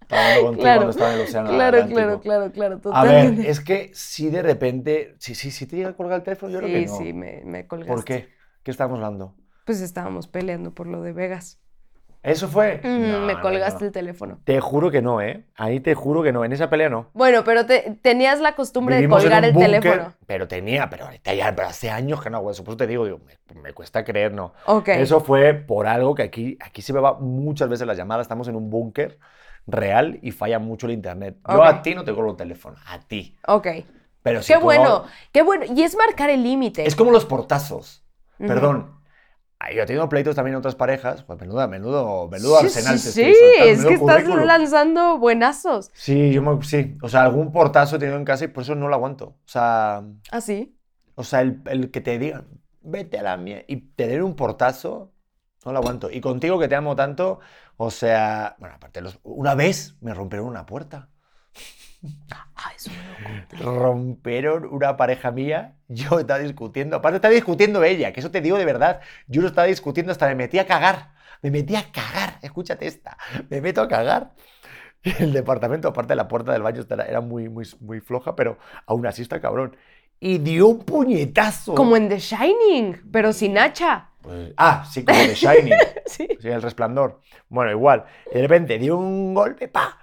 [0.02, 2.22] Estaba Claro, cuando estaba en el océano Claro, Atlántico.
[2.22, 5.16] claro, claro, claro, A ver, es que si de repente...
[5.20, 6.98] Sí, sí, sí te llega a colgar el teléfono, yo creo que sí, no.
[6.98, 7.94] sí, me, me colgaste.
[7.94, 8.30] ¿Por qué?
[8.64, 9.36] ¿Qué estábamos hablando?
[9.66, 11.60] Pues estábamos peleando por lo de Vegas.
[12.24, 12.80] ¿Eso fue?
[12.82, 13.88] Mm, No, me no, colgaste no.
[13.88, 14.40] el teléfono.
[14.46, 15.44] Te juro que no, ¿eh?
[15.56, 16.46] Ahí te juro que no.
[16.46, 17.10] En esa pelea no.
[17.14, 20.14] Bueno, pero te- tenías la costumbre Vivimos de colgar el búnker, teléfono.
[20.26, 22.64] Pero tenía, pero ahorita ya, pero hace años que no hago eso.
[22.64, 23.20] Por eso te digo, digo,
[23.54, 24.54] me, me cuesta creer, no.
[24.68, 24.88] Ok.
[24.88, 28.22] Eso fue por algo que aquí, aquí se me va muchas veces la llamada.
[28.22, 29.20] Estamos en un búnker
[29.68, 31.38] real y falla mucho el internet.
[31.50, 33.38] Yo a ti no te colgo el teléfono, a ti.
[33.48, 33.68] Ok.
[34.22, 35.04] Pero si Qué bueno,
[35.34, 35.66] qué bueno.
[35.76, 36.88] Y es marcar el límite.
[36.88, 38.06] Es como los portazos.
[38.40, 38.48] Ujú.
[38.48, 39.03] Perdón.
[39.66, 41.24] Ay, Yo he tenido pleitos también en otras parejas.
[41.24, 44.46] Pues menudo, menudo, menudo Sí, arsenal sí, sí, estoy es que estás currículum.
[44.46, 45.90] lanzando buenazos.
[45.96, 46.98] Sí, yo me- sí.
[47.02, 49.26] O sea, algún portazo he tenido en casa y por eso no lo aguanto.
[49.28, 50.76] O sea, ¿Ah, sí?
[51.16, 52.48] o sea el, el que te digan,
[52.82, 55.12] vete a la mierda, y tener un portazo,
[55.66, 56.10] no lo aguanto.
[56.12, 57.40] Y contigo que te amo tanto,
[57.78, 61.10] o sea, bueno, aparte, los, una vez me rompieron una puerta.
[62.56, 63.80] Ah, eso me lo.
[63.80, 68.58] Rompieron una pareja mía, yo estaba discutiendo, aparte estaba discutiendo ella, que eso te digo
[68.58, 72.38] de verdad, yo lo estaba discutiendo hasta me metí a cagar, me metí a cagar,
[72.42, 73.18] escúchate esta,
[73.50, 74.34] me meto a cagar.
[75.20, 79.06] El departamento, aparte de la puerta del baño, era, muy, muy, muy floja, pero aún
[79.06, 79.76] así está cabrón.
[80.20, 81.76] Y dio un puñetazo.
[81.76, 84.12] Como en The Shining, pero sin hacha.
[84.22, 85.74] Pues- ah, sí, como de Shining.
[86.06, 86.28] Sí.
[86.40, 87.22] Sí, el resplandor.
[87.50, 88.06] Bueno, igual.
[88.32, 90.03] De repente dio un golpe, pa.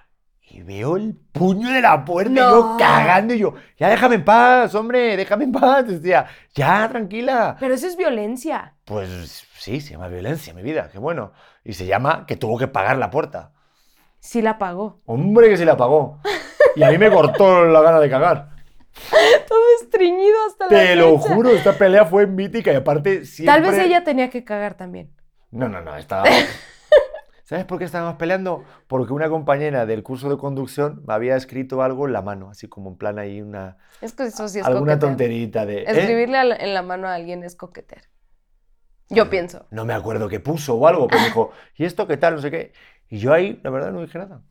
[0.53, 4.25] Y veo el puño de la puerta y yo cagando y yo, ya déjame en
[4.25, 5.87] paz, hombre, déjame en paz.
[5.87, 7.55] Decía, ya, tranquila.
[7.57, 8.73] Pero eso es violencia.
[8.83, 11.31] Pues sí, se llama violencia, mi vida, qué bueno.
[11.63, 13.53] Y se llama que tuvo que pagar la puerta.
[14.19, 14.99] Sí la pagó.
[15.05, 16.19] Hombre, que se la pagó.
[16.75, 18.49] Y a mí me cortó la gana de cagar.
[19.47, 21.33] Todo estreñido hasta la Te lo fecha.
[21.33, 23.53] juro, esta pelea fue mítica y aparte siempre...
[23.53, 25.11] Tal vez ella tenía que cagar también.
[25.49, 26.25] No, no, no, estaba...
[27.51, 28.63] ¿Sabes por qué estábamos peleando?
[28.87, 32.69] Porque una compañera del curso de conducción me había escrito algo en la mano, así
[32.69, 33.75] como en plan ahí una...
[33.99, 35.79] Es que eso sí es alguna tonterita de...
[35.79, 35.83] ¿eh?
[35.85, 38.03] Escribirle en la mano a alguien es coquetear.
[39.09, 39.65] Yo pienso.
[39.69, 42.35] No me acuerdo qué puso o algo, pero dijo, ¿y esto qué tal?
[42.35, 42.71] No sé qué.
[43.09, 44.43] Y yo ahí, la verdad, no dije nada.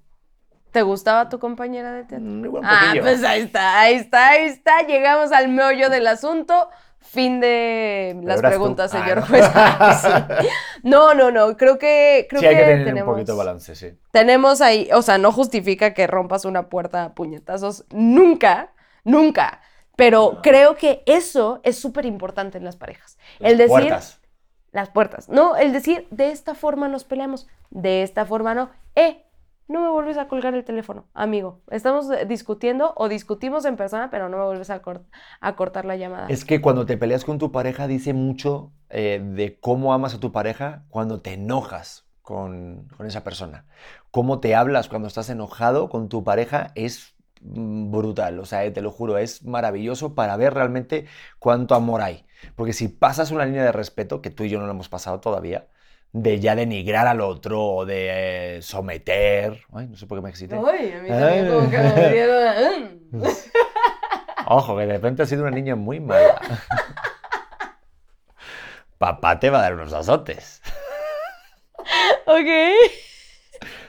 [0.70, 2.28] ¿Te gustaba tu compañera de teatro?
[2.28, 4.82] Mm, igual Ah, pues ahí está, ahí está, ahí está.
[4.82, 6.68] Llegamos al meollo del asunto.
[7.00, 8.48] Fin de las tú.
[8.48, 9.26] preguntas, Ah, señor ¿no?
[9.26, 9.44] juez.
[10.00, 10.48] Sí.
[10.84, 11.56] No, no, no.
[11.56, 13.98] Creo que, creo sí, hay que tener tenemos, un poquito de balance, sí.
[14.12, 17.84] tenemos ahí, o sea, no justifica que rompas una puerta a puñetazos.
[17.90, 18.72] Nunca,
[19.04, 19.60] nunca.
[19.96, 23.18] Pero creo que eso es súper importante en las parejas.
[23.40, 24.20] el Las decir, puertas.
[24.72, 25.28] las puertas.
[25.28, 28.70] No, el decir, de esta forma nos peleamos, de esta forma no.
[28.94, 29.24] Eh,
[29.70, 31.62] no me vuelves a colgar el teléfono, amigo.
[31.70, 35.06] Estamos eh, discutiendo o discutimos en persona, pero no me vuelves a, cort-
[35.40, 36.28] a cortar la llamada.
[36.28, 40.20] Es que cuando te peleas con tu pareja dice mucho eh, de cómo amas a
[40.20, 43.66] tu pareja cuando te enojas con, con esa persona.
[44.12, 48.38] Cómo te hablas cuando estás enojado con tu pareja es mm, brutal.
[48.38, 51.06] O sea, eh, te lo juro, es maravilloso para ver realmente
[51.40, 52.26] cuánto amor hay.
[52.54, 55.20] Porque si pasas una línea de respeto, que tú y yo no lo hemos pasado
[55.20, 55.68] todavía,
[56.12, 59.60] de ya denigrar al otro o de eh, someter.
[59.72, 60.56] Ay, no sé por qué me excité.
[60.56, 63.22] Ay, a mí también como que me dieron, mm.
[64.46, 66.40] Ojo, que de repente has sido una niña muy mala.
[68.98, 70.62] Papá te va a dar unos azotes.
[72.26, 72.46] Ok.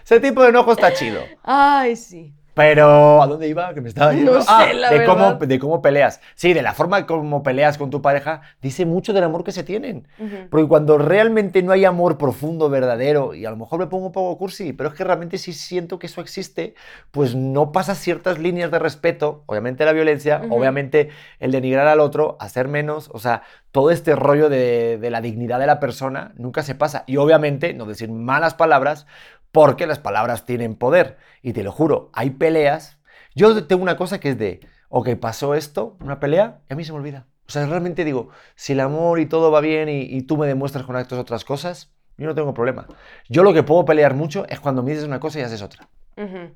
[0.04, 1.22] Ese tipo de enojo está chido.
[1.44, 2.34] Ay, sí.
[2.62, 3.74] Pero, ¿a dónde iba?
[3.74, 4.34] Que me estaba yendo.
[4.34, 6.22] No sé, Ah, la de cómo, de cómo peleas.
[6.36, 9.64] Sí, de la forma como peleas con tu pareja, dice mucho del amor que se
[9.64, 10.08] tienen.
[10.20, 10.48] Ujú.
[10.50, 14.12] Porque cuando realmente no hay amor profundo, verdadero, y a lo mejor me pongo un
[14.12, 16.76] poco cursi, pero es que realmente sí siento que eso existe,
[17.12, 21.10] pues no pasas ciertas líneas de respeto, obviamente la violencia, obviamente
[21.40, 23.42] el denigrar al otro, hacer menos, o sea,
[23.72, 27.04] todo este rollo de, de la dignidad de la persona nunca se pasa.
[27.08, 29.08] Y obviamente no decir malas palabras,
[29.52, 31.18] porque las palabras tienen poder.
[31.42, 33.00] Y te lo juro, hay peleas.
[33.36, 36.84] Yo tengo una cosa que es de, ok, pasó esto, una pelea, y a mí
[36.84, 37.28] se me olvida.
[37.48, 40.48] O sea, realmente digo, si el amor y todo va bien y, y tú me
[40.48, 42.88] demuestras con actos otras cosas, yo no tengo problema.
[43.30, 45.90] Yo lo que puedo pelear mucho es cuando me dices una cosa y haces otra.
[46.18, 46.54] Ujú.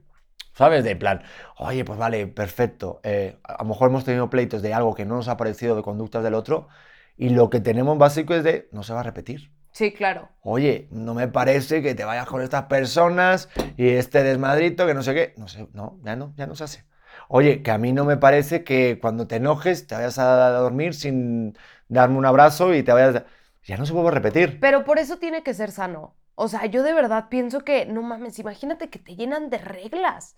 [0.53, 0.85] ¿Sabes?
[0.85, 1.21] De plan,
[1.57, 3.01] oye, pues vale, perfecto.
[3.03, 5.81] eh, a lo mejor hemos tenido pleitos de algo que no nos ha parecido de
[5.81, 6.69] conductas del otro
[7.17, 9.51] y lo que tenemos básico es de, no se va a repetir.
[9.75, 10.29] Sí, claro.
[10.41, 15.03] Oye, no me parece que te vayas con estas personas y este desmadrito que no
[15.03, 15.33] sé qué.
[15.37, 16.83] No sé, no, ya no, ya no se hace.
[17.27, 20.93] Oye, que a mí no me parece que cuando te enojes te vayas a dormir
[20.93, 21.57] sin
[21.89, 23.15] darme un abrazo y te vayas...
[23.17, 23.25] a-
[23.65, 24.59] Ya no se puede repetir.
[24.61, 26.15] Pero por eso tiene que ser sano.
[26.35, 30.35] O sea, yo de verdad pienso que, no mames, imagínate que te llenan de reglas.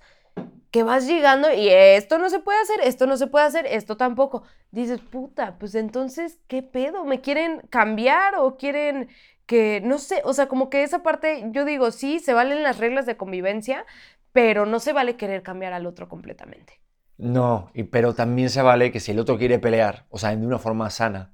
[0.78, 3.98] Que vas llegando y esto no se puede hacer, esto no se puede hacer, esto
[3.98, 4.44] tampoco.
[4.70, 7.04] Dices, puta, pues entonces, ¿qué pedo?
[7.04, 9.10] ¿Me quieren cambiar o quieren
[9.48, 12.78] que, no sé, o sea, como que esa parte, yo digo, sí, se valen las
[12.78, 13.88] reglas de convivencia,
[14.34, 16.80] pero no se vale querer cambiar al otro completamente.
[17.18, 20.46] No, y, pero también se vale que si el otro quiere pelear, o sea, de
[20.46, 21.34] una forma sana,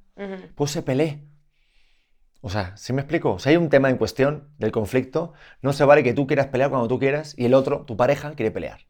[0.56, 1.22] pues se pelee.
[2.40, 3.40] O sea, ¿sí me explico?
[3.40, 6.70] Si hay un tema en cuestión del conflicto, no se vale que tú quieras pelear
[6.70, 8.86] cuando tú quieras y el otro, tu pareja, quiere pelear.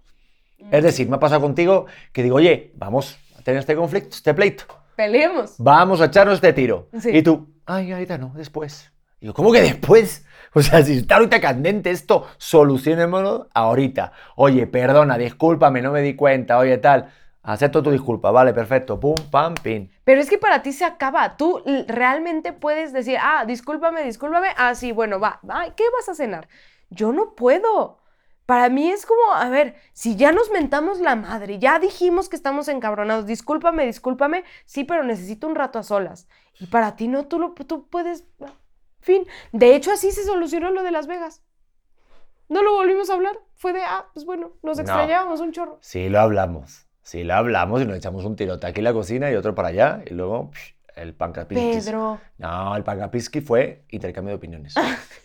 [0.71, 4.33] Es decir, me ha pasado contigo que digo, oye, vamos a tener este conflicto, este
[4.33, 5.55] pleito, Peleemos.
[5.57, 6.87] vamos a echarnos este tiro.
[6.99, 7.09] Sí.
[7.13, 8.91] Y tú, ay, ahorita no, después.
[9.19, 10.25] Y yo, ¿cómo que después?
[10.55, 14.11] O sea, si está ahorita candente esto, solucionémoslo ahorita.
[14.35, 17.09] Oye, perdona, discúlpame, no me di cuenta, oye, tal.
[17.41, 19.91] Acepto tu disculpa, vale, perfecto, pum, pam, pin.
[20.03, 21.37] Pero es que para ti se acaba.
[21.37, 24.49] Tú realmente puedes decir, ah, discúlpame, discúlpame.
[24.57, 25.39] Ah, sí, bueno, va.
[25.49, 26.47] Ay, ¿Qué vas a cenar?
[26.91, 28.02] Yo no puedo.
[28.45, 32.35] Para mí es como, a ver, si ya nos mentamos la madre, ya dijimos que
[32.35, 36.27] estamos encabronados, discúlpame, discúlpame, sí, pero necesito un rato a solas.
[36.59, 38.25] Y para ti no, tú, lo, tú puedes,
[38.99, 39.25] fin.
[39.53, 41.41] De hecho, así se solucionó lo de Las Vegas.
[42.49, 43.39] No lo volvimos a hablar.
[43.55, 44.83] Fue de, ah, pues bueno, nos No.
[44.83, 45.77] extrañábamos un chorro.
[45.81, 46.85] Sí, lo hablamos.
[47.01, 49.69] Sí, lo hablamos y nos echamos un tirote aquí en la cocina y otro para
[49.69, 50.03] allá.
[50.05, 51.79] Y luego psh, el pancapisqui.
[51.79, 54.75] Pedro, No, el pancapisqui fue intercambio de opiniones.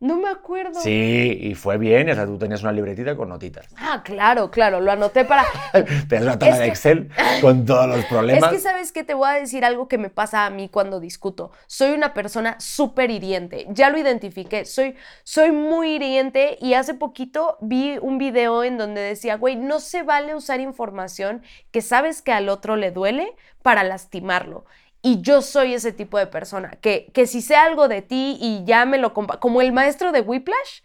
[0.00, 0.80] no me acuerdo.
[0.80, 2.08] Sí, y fue bien.
[2.10, 3.68] O sea, tú tenías una libretita con notitas.
[3.76, 5.44] Ah, claro, claro, lo anoté para...
[6.08, 8.50] Tenías una tabla Es de que- Excel con todos los Es problemas.
[8.50, 11.52] que sabes que te voy a decir algo que me pasa a mí cuando discuto.
[11.66, 13.66] Soy una persona súper hiriente.
[13.70, 14.64] Ya lo identifiqué.
[14.64, 19.80] Soy, soy muy hiriente y hace poquito vi un video en donde decía, güey, no
[19.80, 24.64] se vale usar información que sabes que al otro le duele para lastimarlo.
[25.02, 28.64] Y yo soy ese tipo de persona, que, que si sé algo de ti y
[28.64, 30.80] ya me lo como el maestro de Whiplash,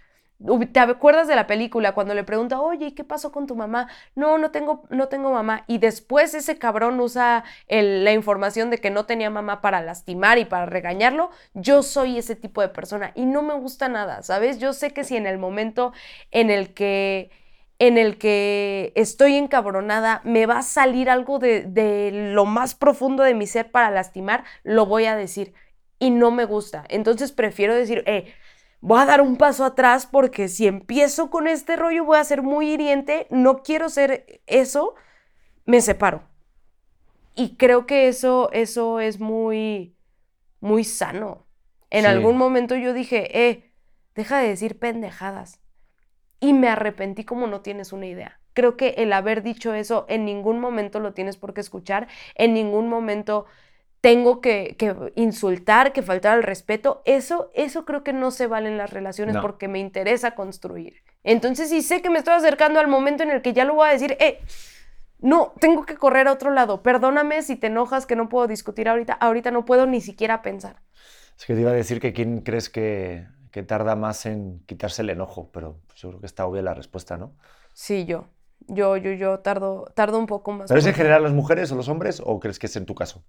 [0.74, 3.88] ¿Te acuerdas de la película cuando le pregunta, oye, ¿y ¿qué pasó con tu mamá?
[4.16, 5.64] No, no tengo, no tengo mamá.
[5.68, 10.44] Y después ese cabrón usa la información de que no tenía mamá para lastimar y
[10.46, 11.30] para regañarlo.
[11.54, 14.60] Yo soy ese tipo de persona y no me gusta nada, ¿sabes?
[14.60, 15.94] Yo sé que si en el momento
[16.32, 17.32] en el que
[17.80, 23.24] en el que estoy encabronada, me va a salir algo de, de lo más profundo
[23.24, 25.54] de mi ser para lastimar, lo voy a decir.
[26.00, 26.86] Y no me gusta.
[26.90, 28.34] Entonces prefiero decir, eh,
[28.82, 32.42] voy a dar un paso atrás porque si empiezo con este rollo voy a ser
[32.44, 34.96] muy hiriente, no quiero ser eso,
[35.66, 36.24] me separo.
[37.36, 39.96] Y creo que eso, eso es muy,
[40.62, 41.46] muy sano.
[41.90, 42.08] En Sí.
[42.08, 43.72] algún momento yo dije, eh,
[44.16, 45.60] deja de decir pendejadas.
[46.46, 48.40] Y me arrepentí como no tienes una idea.
[48.54, 52.54] Creo que el haber dicho eso en ningún momento lo tienes por qué escuchar, en
[52.54, 53.46] ningún momento
[54.02, 57.02] tengo que, que insultar, que faltar al respeto.
[57.06, 59.42] Eso, eso creo que no se vale en las relaciones No.
[59.42, 61.02] porque me interesa construir.
[61.24, 63.90] Entonces, si sé que me estoy acercando al momento en el que ya lo voy
[63.90, 64.40] a decir, eh,
[65.20, 66.84] no, tengo que correr a otro lado.
[66.84, 69.14] Perdóname si te enojas que no puedo discutir ahorita.
[69.14, 70.84] Ahorita no puedo ni siquiera pensar.
[71.38, 73.26] Es que te iba a decir que quién crees que,
[73.56, 77.16] que tarda más en quitarse el enojo, pero yo creo que está obvia la respuesta,
[77.16, 77.32] ¿no?
[77.72, 78.26] Sí, yo.
[78.68, 80.68] Yo, yo, yo tardo, tardo un poco más.
[80.68, 82.96] ¿Pero es en general las mujeres o los hombres o crees que es en tu
[82.96, 83.24] caso?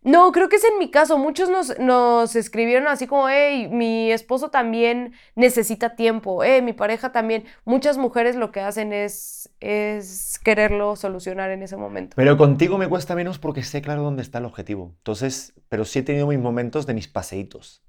[0.00, 1.18] No, creo que es en mi caso.
[1.18, 7.12] Muchos nos, nos escribieron así como, hey, mi esposo también necesita tiempo, eh, mi pareja
[7.12, 7.44] también.
[7.66, 12.14] Muchas mujeres lo que hacen es, es quererlo solucionar en ese momento.
[12.16, 14.94] Pero contigo me cuesta menos porque sé claro dónde está el objetivo.
[14.96, 17.82] Entonces, pero sí he tenido mis momentos de mis paseitos.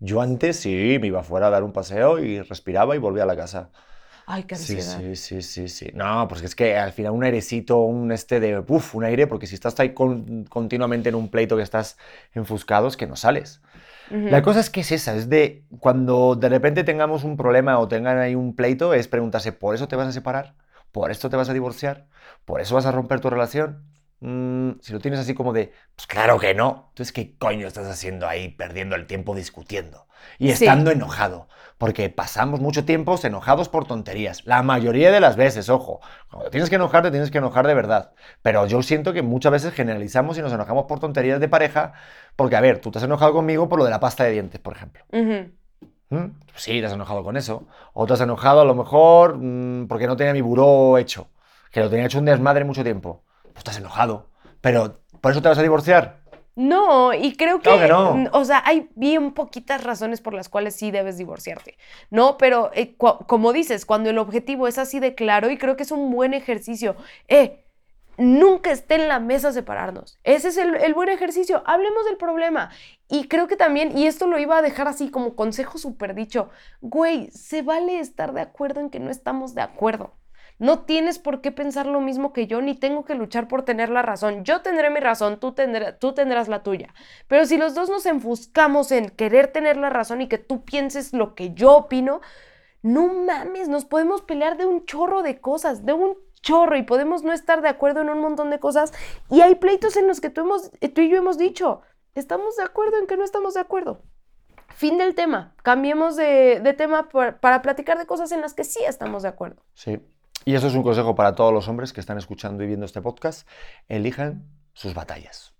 [0.00, 3.26] Yo antes sí me iba fuera a dar un paseo y respiraba y volvía a
[3.26, 3.70] la casa.
[4.26, 5.04] Ay, qué ansiedad.
[5.04, 5.90] sí, sí, sí, sí.
[5.94, 9.46] No, pues es que al final un airecito, un este de, uff, un aire, porque
[9.46, 11.98] si estás ahí con- continuamente en un pleito que estás
[12.34, 13.62] enfuscado, es que no sales.
[14.28, 17.88] La cosa es que es esa, es de cuando de repente tengamos un problema o
[17.88, 20.54] tengan ahí un pleito, es preguntarse, ¿por eso te vas a separar?
[20.92, 22.06] ¿Por esto te vas a divorciar?
[22.44, 23.84] ¿Por eso vas a romper tu relación?
[24.20, 26.86] Mm, si lo tienes así como de, pues claro que no.
[26.90, 30.06] Entonces, ¿qué coño estás haciendo ahí perdiendo el tiempo discutiendo?
[30.38, 30.64] Y Sí.
[30.64, 31.48] estando enojado.
[31.78, 34.44] Porque pasamos mucho tiempo enojados por tonterías.
[34.44, 36.00] La mayoría de las veces, ojo.
[36.30, 38.12] Cuando tienes que enojarte, tienes que enojar de verdad.
[38.42, 41.94] Pero yo siento que muchas veces generalizamos y nos enojamos por tonterías de pareja.
[42.36, 44.60] Porque, a ver, tú te has enojado conmigo por lo de la pasta de dientes,
[44.60, 45.04] por ejemplo.
[46.10, 46.24] ¿Mm?
[46.54, 47.66] Sí, te has enojado con eso.
[47.94, 51.28] O te has enojado a lo mejor mm, porque no tenía mi buró hecho.
[51.72, 53.24] Que lo tenía hecho un desmadre mucho tiempo.
[53.62, 54.26] Pues has enojado.
[54.60, 56.20] Pero, ¿por eso te vas a divorciar?
[56.56, 58.30] No, y creo que, Claro que no.
[58.32, 61.78] o sea, hay bien poquitas razones por las cuales sí debes divorciarte,
[62.10, 62.36] ¿no?
[62.38, 65.90] Pero eh, como dices, cuando el objetivo es así de claro, y creo que es
[65.90, 66.96] un buen ejercicio,
[67.28, 67.64] eh,
[68.18, 70.18] nunca esté en la mesa separarnos.
[70.24, 71.62] Ese es el, el buen ejercicio.
[71.66, 72.70] Hablemos del problema.
[73.08, 76.50] Y creo que también, y esto lo iba a dejar así como consejo súper dicho,
[76.80, 80.12] güey, se vale estar de acuerdo en que no estamos de acuerdo.
[80.60, 83.88] No tienes por qué pensar lo mismo que yo, ni tengo que luchar por tener
[83.88, 84.44] la razón.
[84.44, 86.94] Yo tendré mi razón, tú, tendrá- tú tendrás la tuya.
[87.26, 91.12] Pero si los dos nos enfuscamos en querer tener la razón y que tú pienses
[91.12, 92.20] lo que yo opino,
[92.82, 97.22] no mames, nos podemos pelear de un chorro de cosas, de un chorro, y podemos
[97.22, 98.92] no estar de acuerdo en un montón de cosas.
[99.30, 100.46] Y hay pleitos en los que tú,
[100.80, 101.80] eh, y yo hemos dicho,
[102.14, 104.02] estamos de acuerdo en que no estamos de acuerdo.
[104.74, 105.54] Fin del tema.
[105.62, 109.62] Cambiemos de, tema para platicar de cosas en las que sí estamos de acuerdo.
[109.74, 110.00] Sí.
[110.44, 113.02] Y eso es un consejo para todos los hombres que están escuchando y viendo este
[113.02, 113.46] podcast.
[113.88, 115.54] Elijan sus batallas.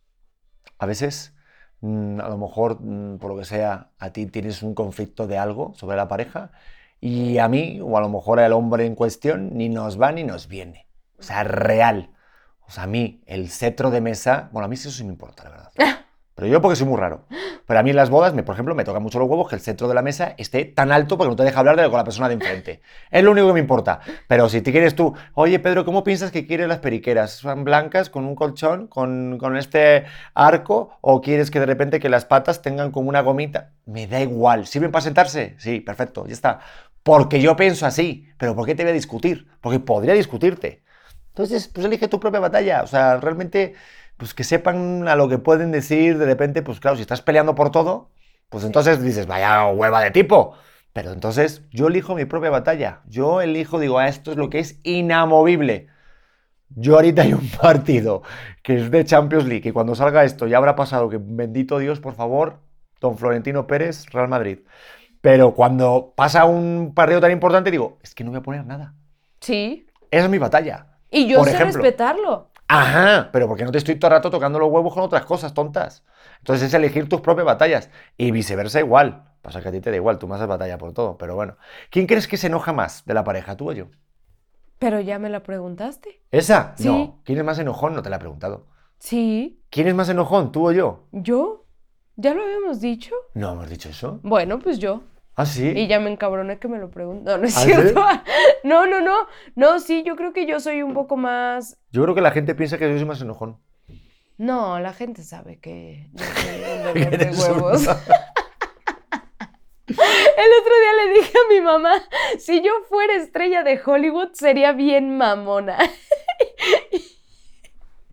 [0.79, 1.35] A veces,
[1.81, 5.37] mm, a lo mejor, mm, por lo que sea, a ti tienes un conflicto de
[5.37, 6.53] algo sobre la pareja
[7.01, 10.25] y a mí, o a lo mejor al hombre en cuestión, ni nos va ni
[10.25, 10.87] nos viene.
[11.19, 12.11] O sea, real.
[12.67, 15.45] O sea, a mí, el cetro de mesa, bueno, a mí eso sí me importa,
[15.45, 15.73] la verdad.
[16.41, 17.27] Pero yo porque soy muy raro.
[17.67, 19.57] Pero a mí en las bodas, me, por ejemplo, me tocan mucho los huevos que
[19.57, 21.99] el centro de la mesa esté tan alto porque no te deja hablar de con
[21.99, 22.81] la persona de enfrente.
[23.11, 24.01] Es lo único que me importa.
[24.27, 27.33] Pero si te quieres tú, oye Pedro, ¿cómo piensas que quieres las periqueras?
[27.33, 30.97] ¿Son blancas con un colchón, con, con este arco?
[31.03, 33.73] ¿O quieres que de repente que las patas tengan como una gomita?
[33.85, 34.67] Me da igual.
[34.67, 35.57] ¿Sirven para sentarse?
[35.59, 36.61] Sí, perfecto, ya está.
[37.03, 38.31] Porque yo pienso así.
[38.39, 39.47] Pero ¿por qué te voy a discutir?
[39.61, 40.83] Porque podría discutirte.
[41.29, 42.83] Entonces, pues elige tu propia batalla.
[42.83, 43.75] O sea, realmente,
[44.21, 46.19] pues que sepan a lo que pueden decir.
[46.19, 48.11] De repente, pues claro, si estás peleando por todo,
[48.51, 50.55] pues entonces dices, vaya hueva de tipo.
[50.93, 53.01] Pero entonces yo elijo mi propia batalla.
[53.09, 55.87] Yo elijo, digo, ah, esto es lo que es inamovible.
[56.69, 58.23] Yo ahorita hay un partido
[58.63, 61.99] que es de Champions League y cuando salga esto ya habrá pasado que bendito Dios,
[61.99, 62.59] por favor,
[63.01, 64.59] don Florentino Pérez, Real Madrid.
[65.23, 68.95] Pero cuando pasa un partido tan importante digo, es que no voy a poner nada.
[69.41, 69.87] Sí.
[70.11, 70.99] Esa es mi batalla.
[71.11, 71.83] Y yo Por sé ejemplo.
[71.83, 72.50] respetarlo.
[72.73, 75.55] Ajá, pero porque no te estoy todo el rato tocando los huevos con otras cosas
[75.55, 76.05] tontas.
[76.39, 79.25] Entonces es elegir tus propias batallas y viceversa igual.
[79.43, 81.57] Pasa que a ti te da igual, tú me haces batalla por todo, pero bueno.
[81.91, 83.87] ¿Quién crees que se enoja más de la pareja, tú o yo?
[84.79, 86.23] Pero ya me la preguntaste.
[86.31, 86.75] ¿Esa?
[86.77, 86.87] Sí.
[86.87, 87.21] No.
[87.25, 87.93] ¿Quién es más enojón?
[87.93, 88.69] No te la he preguntado.
[89.01, 89.65] Sí.
[89.69, 91.09] ¿Quién es más enojón, tú o yo?
[91.11, 91.67] ¿Yo?
[92.15, 93.17] ¿Ya lo habíamos dicho?
[93.35, 94.21] No hemos dicho eso.
[94.23, 95.03] Bueno, pues yo.
[95.41, 95.69] ¿Ah, sí?
[95.75, 97.25] Y ya me encabroné que me lo pregunten.
[97.25, 97.67] No, no es ¿Ah, sí?
[97.73, 98.05] cierto.
[98.63, 99.27] No, no, no.
[99.55, 101.79] No, sí, yo creo que yo soy un poco más.
[101.93, 103.59] Yo creo que la gente piensa que yo soy más enojón.
[104.37, 107.87] No, la gente sabe que yo soy un de huevos.
[109.87, 112.03] El otro día le dije a mi mamá,
[112.39, 115.79] si yo fuera estrella de Hollywood sería bien mamona.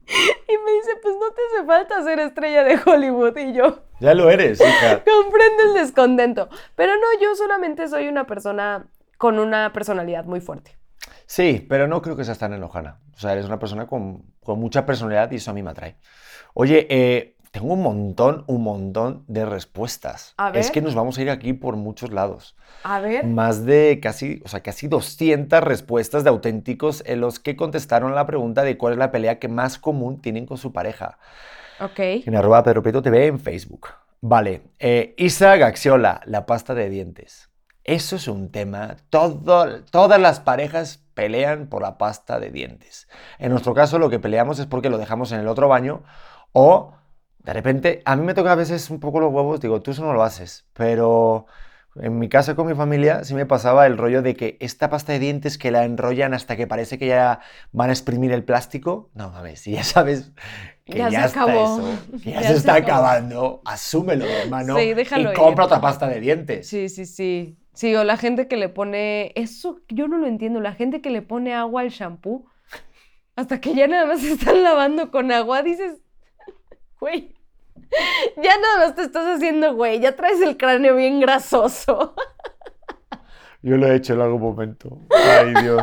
[0.47, 3.37] Y me dice, pues no te hace falta ser estrella de Hollywood.
[3.37, 5.03] Y yo, Ya lo eres, hija.
[5.21, 6.49] comprendo el descontento.
[6.75, 8.87] Pero no, yo solamente soy una persona
[9.17, 10.77] con una personalidad muy fuerte.
[11.25, 12.99] Sí, pero no creo que seas tan enojana.
[13.15, 15.97] O sea, eres una persona con, con mucha personalidad y eso a mí me atrae.
[16.53, 20.35] Oye, eh, tengo un montón, un montón de respuestas.
[20.37, 20.61] A ver.
[20.61, 22.55] Es que nos vamos a ir aquí por muchos lados.
[22.83, 23.25] A ver.
[23.25, 28.27] Más de casi, o sea, casi 200 respuestas de auténticos en los que contestaron la
[28.27, 31.17] pregunta de cuál es la pelea que más común tienen con su pareja.
[31.79, 31.99] Ok.
[31.99, 33.87] En arroba Pedro Prieto TV en Facebook.
[34.21, 37.49] Vale, eh, Isa Gaxiola, la pasta de dientes.
[37.83, 38.97] Eso es un tema.
[39.09, 43.07] Todo, todas las parejas pelean por la pasta de dientes.
[43.39, 46.03] En nuestro caso, lo que peleamos es porque lo dejamos en el otro baño
[46.51, 46.93] o
[47.47, 50.03] de repente, a mí me toca a veces un poco los huevos, digo, tú eso
[50.05, 51.47] no lo haces, pero
[51.95, 55.13] En mi casa con mi familia sí me pasaba el rollo de que esta pasta
[55.13, 57.39] de dientes que la enrollan hasta que parece que ya
[57.71, 59.09] van a exprimir el plástico.
[59.15, 60.31] No mames, si ya sabes
[60.85, 61.79] que ya, Ya se está acabó.
[61.79, 63.07] eso, que ya, Ya se se está acabó.
[63.07, 64.77] acabando, asúmelo, hermano.
[64.77, 65.37] Sí, déjalo y ir.
[65.37, 66.67] compra otra pasta de dientes.
[66.67, 67.57] Sí, sí, sí.
[67.73, 69.31] Sí, o la gente que le pone.
[69.35, 70.59] Eso yo no lo entiendo.
[70.61, 72.45] La gente que le pone agua al shampoo.
[73.35, 76.01] Hasta que ya nada más se están lavando con agua, dices.
[76.99, 77.36] Güey.
[78.37, 79.99] Ya nada más te estás haciendo, güey.
[79.99, 82.13] Ya traes el cráneo bien grasoso.
[83.61, 84.99] Yo lo he hecho en algún momento.
[85.09, 85.81] Ay, Dios.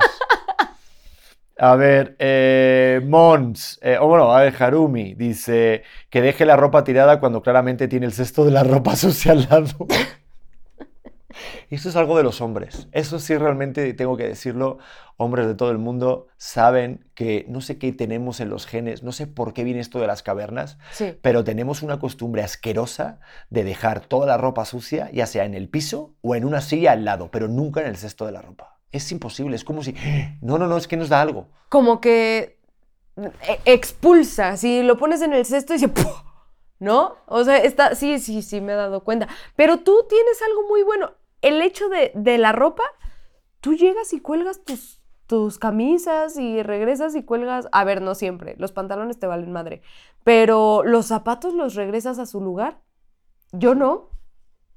[1.58, 6.82] A ver, eh, Mons, eh, o bueno, a ver, Harumi dice que deje la ropa
[6.82, 9.86] tirada cuando claramente tiene el cesto de la ropa sucia al lado.
[11.70, 12.88] Eso es algo de los hombres.
[12.92, 14.78] Eso sí realmente tengo que decirlo.
[15.16, 19.12] Hombres de todo el mundo saben que no sé qué tenemos en los genes, no
[19.12, 21.16] sé por qué viene esto de las cavernas, Sí.
[21.22, 23.20] pero tenemos una costumbre asquerosa
[23.50, 26.92] de dejar toda la ropa sucia, ya sea en el piso o en una silla
[26.92, 28.78] al lado, pero nunca en el cesto de la ropa.
[28.90, 29.94] Es imposible, es como si...
[30.42, 31.48] No, no, no, es que nos da algo.
[31.68, 32.58] Como que
[33.16, 34.56] e- expulsa.
[34.56, 35.86] Si lo pones en el cesto y.
[35.86, 36.12] ¡puf!
[36.80, 37.16] ¿No?
[37.26, 37.94] O sea, está.
[37.94, 39.28] Sí, sí, sí, me he dado cuenta.
[39.56, 41.12] Pero tú tienes algo muy bueno.
[41.42, 42.84] El hecho de, de la ropa,
[43.60, 47.68] tú llegas y cuelgas tus, tus camisas y regresas y cuelgas.
[47.72, 48.56] A ver, no siempre.
[48.58, 49.82] Los pantalones te valen madre.
[50.22, 52.80] Pero los zapatos los regresas a su lugar.
[53.52, 54.10] Yo no.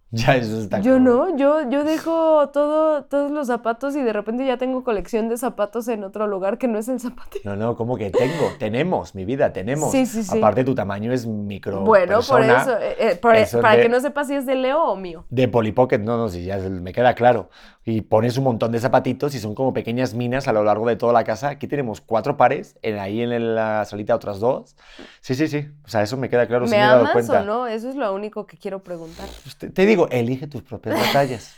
[0.09, 4.45] Ya, eso está Yo no, yo, yo dejo todo, todos los zapatos y de repente
[4.45, 7.41] ya tengo colección de zapatos en otro lugar que no es el zapatero.
[7.43, 9.91] No, no, como que tengo, tenemos, mi vida, tenemos.
[9.91, 10.37] Sí, sí, sí.
[10.37, 11.81] Aparte, tu tamaño es micro.
[11.81, 14.55] Bueno, por eso, eh, eh, por- eso para de- que no sepas si es de
[14.55, 15.25] Leo o mío.
[15.29, 17.49] De Polly Pocket, no, no, sí, ya me queda claro.
[17.89, 20.97] Y pones un montón de zapatitos y son como pequeñas minas a lo largo de
[20.97, 21.47] toda la casa.
[21.47, 24.75] Aquí tenemos cuatro pares, en, ahí en la salita otras dos.
[25.21, 25.69] Sí, sí, sí.
[25.85, 27.41] O sea, eso me queda claro, sí ¿Me he dado amas cuenta.
[27.43, 27.65] o no?
[27.65, 29.25] Eso es lo único que quiero preguntar.
[29.41, 31.55] Pues te, te digo, elige tus propias batallas.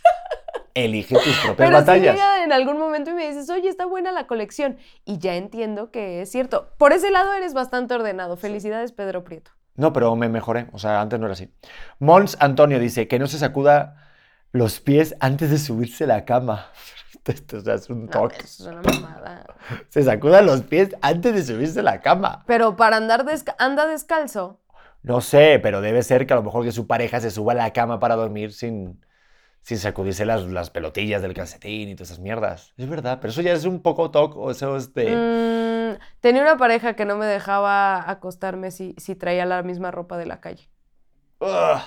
[0.76, 2.14] elige tus propias Pero si batallas.
[2.16, 5.90] llega en algún momento y me dices, oye, está buena la colección, y ya entiendo
[5.90, 6.70] que es cierto.
[6.78, 8.38] Por ese lado eres bastante ordenado.
[8.38, 9.50] Felicidades, Pedro Prieto.
[9.78, 10.68] No, pero me mejoré.
[10.74, 11.50] O sea, antes no era así.
[11.98, 13.96] Mons Antonio dice que no se sacuda
[14.52, 16.68] los pies antes de subirse a la cama.
[17.26, 18.38] Esto o sea, es un No, toque.
[18.38, 19.46] eso es una mamada.
[19.90, 22.44] Se sacuda los pies antes de subirse a la cama.
[22.48, 24.60] Pero para andar desca- anda descalzo.
[25.04, 27.56] No sé, pero debe ser que a lo mejor que su pareja se suba a
[27.56, 29.00] la cama para dormir sin,
[29.62, 32.74] sin sacudirse las, las pelotillas del calcetín y todas esas mierdas.
[32.78, 35.16] Es verdad, pero eso ya es un poco toque, o eso es de...
[35.16, 40.18] Mm, tenía una pareja que no me dejaba acostarme si, si traía la misma ropa
[40.18, 40.70] de la calle.
[41.42, 41.82] Ugh,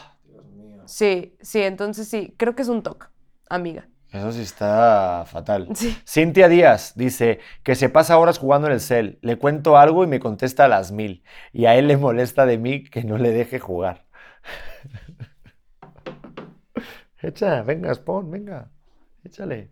[0.86, 3.06] Sí, sí, entonces sí, creo que es un toque,
[3.48, 3.88] amiga.
[4.12, 5.68] Eso sí está fatal.
[5.74, 5.96] Sí.
[6.06, 9.18] Cintia Díaz dice que se pasa horas jugando en el cel.
[9.22, 11.24] Le cuento algo y me contesta a las mil.
[11.50, 14.04] Y a él le molesta de mí que no le deje jugar.
[17.22, 18.70] Echa, venga, Spawn, venga.
[19.24, 19.70] Échale.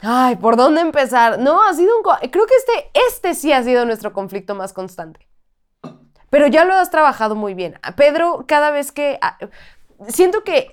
[0.00, 1.38] Ay, ¿por dónde empezar?
[1.38, 2.30] No, ha sido un...
[2.30, 5.25] Creo que este, este sí ha sido nuestro conflicto más constante.
[6.30, 7.78] Pero ya lo has trabajado muy bien.
[7.82, 9.18] A Pedro, cada vez que...
[9.22, 9.38] ah,
[10.08, 10.68] Siento que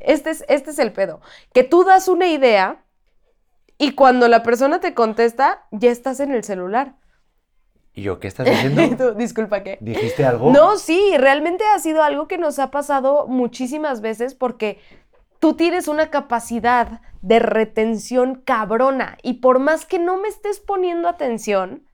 [0.00, 1.20] este es, este es el pedo.
[1.52, 2.82] Que tú das una idea
[3.78, 6.94] y cuando la persona te contesta, ya estás en el celular.
[7.92, 8.82] ¿Y yo qué estás diciendo?
[9.12, 9.78] tú, Disculpa, ¿qué?
[9.80, 10.50] ¿Dijiste algo?
[10.50, 14.80] No, sí, realmente ha sido algo que nos ha pasado muchísimas veces porque
[15.38, 21.08] tú tienes una capacidad de retención cabrona y por más que no me estés poniendo
[21.08, 21.86] atención,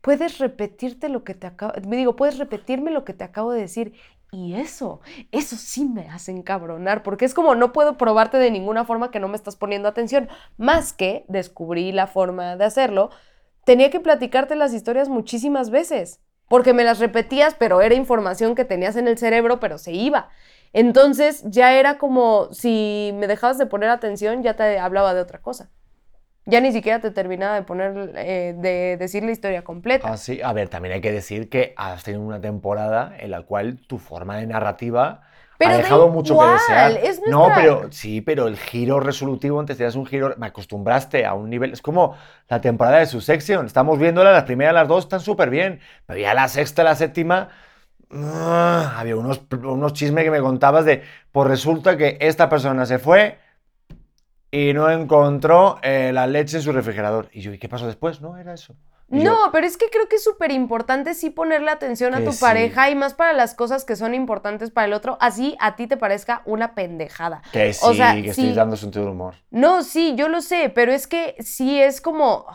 [0.00, 3.60] puedes repetirte lo que te acabo, me digo, puedes repetirme lo que te acabo de
[3.60, 3.94] decir
[4.30, 5.00] y eso,
[5.32, 9.20] eso sí me hace encabronar porque es como no puedo probarte de ninguna forma que
[9.20, 13.10] no me estás poniendo atención, más que descubrí la forma de hacerlo,
[13.64, 18.64] tenía que platicarte las historias muchísimas veces, porque me las repetías, pero era información que
[18.64, 20.30] tenías en el cerebro, pero se iba.
[20.72, 25.40] Entonces ya era como si me dejabas de poner atención, ya te hablaba de otra
[25.40, 25.70] cosa.
[26.50, 30.08] Ya ni siquiera te terminaba de poner, eh, de decir la historia completa.
[30.10, 30.40] Ah, sí.
[30.42, 33.98] A ver, también hay que decir que has tenido una temporada en la cual tu
[33.98, 35.22] forma de narrativa
[35.58, 36.92] Pero ha da dejado mucho igual, que desear.
[37.08, 41.26] es No, nuestra- pero sí, pero el giro resolutivo, antes tenías un giro, me acostumbraste
[41.26, 42.16] a un nivel, es como
[42.48, 46.20] la temporada de su sección, estamos viéndola, las primeras, las dos están súper bien, pero
[46.20, 47.48] ya la sexta, la séptima,
[48.10, 52.98] ah, había unos, unos chismes que me contabas de, pues resulta que esta persona se
[52.98, 53.38] fue
[54.50, 57.28] y no encontró eh, la leche en su refrigerador.
[57.32, 58.20] Y yo, ¿y qué pasó después?
[58.20, 58.74] No, era eso.
[59.10, 62.24] Y yo, No, pero es que creo que es súper importante sí ponerle atención a
[62.24, 62.40] tu sí.
[62.40, 65.86] pareja y más para las cosas que son importantes para el otro, así a ti
[65.86, 67.42] te parezca una pendejada.
[67.52, 68.42] que sí, o sea, que sí.
[68.42, 69.34] estoy dando sentido del humor.
[69.50, 72.46] No, sí, yo lo sé, pero es que sí es como,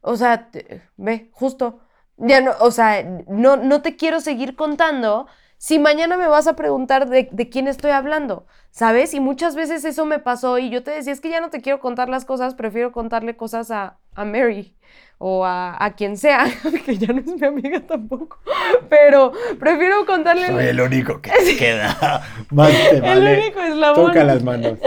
[0.00, 0.50] o sea,
[0.96, 1.80] ve, justo,
[2.16, 5.26] ya no, o sea, no, no te quiero seguir contando
[5.62, 8.46] si mañana me vas a preguntar de, de quién estoy hablando?
[8.72, 9.14] ¿Sabes?
[9.14, 11.60] Y muchas veces eso me pasó y yo te decía, es que ya no te
[11.60, 14.74] quiero contar las cosas, prefiero contarle cosas a, a Mary
[15.18, 16.46] o a, a, quien sea,
[16.84, 18.40] que ya no es mi amiga tampoco,
[18.88, 20.48] pero prefiero contarle...
[20.48, 22.26] Soy el único que te queda.
[22.50, 23.32] Más te vale.
[23.34, 24.06] El único eslabón.
[24.06, 24.80] Toca las manos.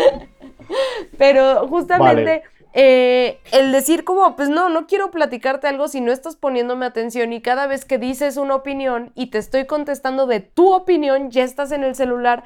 [1.17, 2.25] Pero justamente...
[2.25, 2.54] Vale.
[2.77, 7.31] Eh, el decir como, pues no, no quiero platicarte algo si no estás poniéndome atención
[7.31, 11.45] y cada vez que dices una opinión y te estoy contestando de tu opinión, ya
[11.45, 12.43] estás en el celular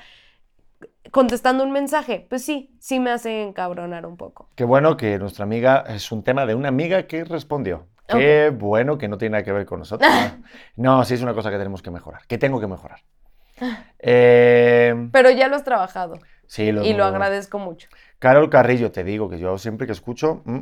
[1.09, 2.27] contestando un mensaje.
[2.29, 4.49] Pues sí, sí me hace encabronar un poco.
[4.53, 7.87] Qué bueno que nuestra amiga, es un tema de una amiga que respondió.
[8.07, 8.59] Qué okay.
[8.59, 10.11] bueno que no tiene nada que ver con nosotros.
[10.75, 12.99] no, sí es una cosa que tenemos que mejorar, que tengo que mejorar.
[13.97, 16.19] Eh, Pero ya lo has trabajado.
[16.45, 17.89] Sí, lo Y lo agradezco mucho.
[18.19, 20.61] Carol Carrillo, te digo que yo siempre que escucho, mmm,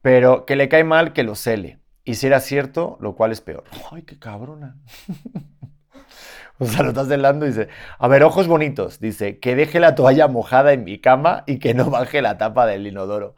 [0.00, 1.80] pero que le cae mal que lo cele.
[2.04, 3.64] Y si era cierto, lo cual es peor.
[3.92, 4.78] ¡Ay, qué cabrona!
[6.58, 7.68] o sea, lo estás celando y dice,
[7.98, 9.00] a ver, ojos bonitos.
[9.00, 12.66] Dice, que deje la toalla mojada en mi cama y que no baje la tapa
[12.66, 13.34] del inodoro.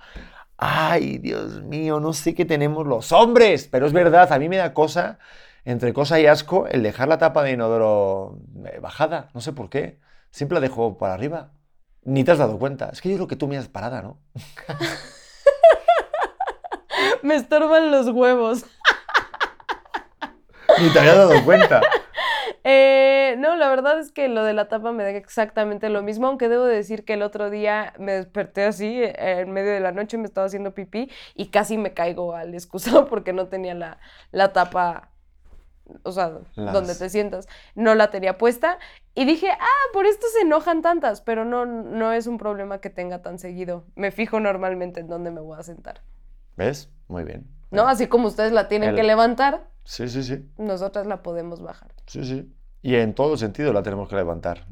[0.56, 3.66] Ay, Dios mío, no sé qué tenemos los hombres.
[3.66, 5.18] Pero es verdad, a mí me da cosa,
[5.64, 9.30] entre cosa y asco, el dejar la tapa de inodoro eh, bajada.
[9.34, 9.98] No sé por qué.
[10.30, 11.52] Siempre la dejo para arriba.
[12.10, 12.90] Ni te has dado cuenta.
[12.92, 14.18] Es que yo creo que tú me has parada, ¿no?
[17.22, 18.64] me estorban los huevos.
[20.80, 21.80] Ni te había dado cuenta.
[22.64, 26.26] Eh, no, la verdad es que lo de la tapa me da exactamente lo mismo,
[26.26, 30.18] aunque debo decir que el otro día me desperté así, en medio de la noche
[30.18, 33.98] me estaba haciendo pipí y casi me caigo al excusado porque no tenía la,
[34.32, 35.10] la tapa
[36.02, 36.72] o sea, Las...
[36.72, 38.78] donde te sientas, no la tenía puesta.
[39.14, 42.90] Y dije, ah, por esto se enojan tantas, pero no, no es un problema que
[42.90, 43.84] tenga tan seguido.
[43.94, 46.02] Me fijo normalmente en dónde me voy a sentar.
[46.56, 46.90] ¿Ves?
[47.08, 47.46] Muy bien.
[47.70, 47.88] ¿No?
[47.88, 48.96] Así como ustedes la tienen El...
[48.96, 50.48] que levantar, sí, sí, sí.
[50.58, 51.92] nosotras la podemos bajar.
[52.06, 52.52] Sí, sí.
[52.82, 54.66] Y en todo sentido la tenemos que levantar.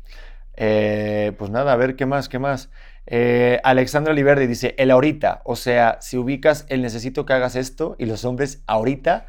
[0.54, 2.28] eh, pues nada, a ver, ¿qué más?
[2.28, 2.70] ¿Qué más?
[3.06, 7.96] Eh, Alexandra Liverdi dice, el ahorita, o sea, si ubicas el necesito que hagas esto
[7.98, 9.26] y los hombres ahorita,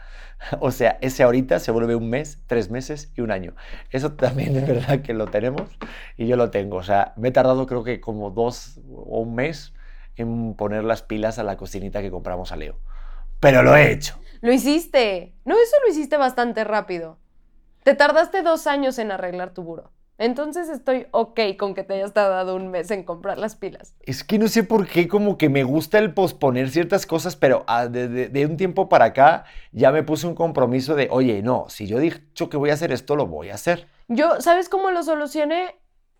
[0.59, 3.53] o sea, ese ahorita se vuelve un mes, tres meses y un año.
[3.89, 5.69] Eso también es verdad que lo tenemos
[6.17, 6.77] y yo lo tengo.
[6.77, 9.73] O sea, me he tardado creo que como dos o un mes
[10.15, 12.77] en poner las pilas a la cocinita que compramos a Leo.
[13.39, 14.19] Pero lo he hecho.
[14.41, 15.33] Lo hiciste.
[15.45, 17.17] No, eso lo hiciste bastante rápido.
[17.83, 19.91] Te tardaste dos años en arreglar tu buro.
[20.21, 23.95] Entonces estoy ok con que te hayas tardado un mes en comprar las pilas.
[24.01, 27.63] Es que no sé por qué, como que me gusta el posponer ciertas cosas, pero
[27.65, 31.41] ah, de, de, de, un tiempo para acá ya me puse un compromiso de, oye,
[31.41, 33.87] no, si yo he dicho que voy a hacer esto, lo voy a hacer.
[34.09, 35.75] Yo, ¿sabes cómo lo solucioné?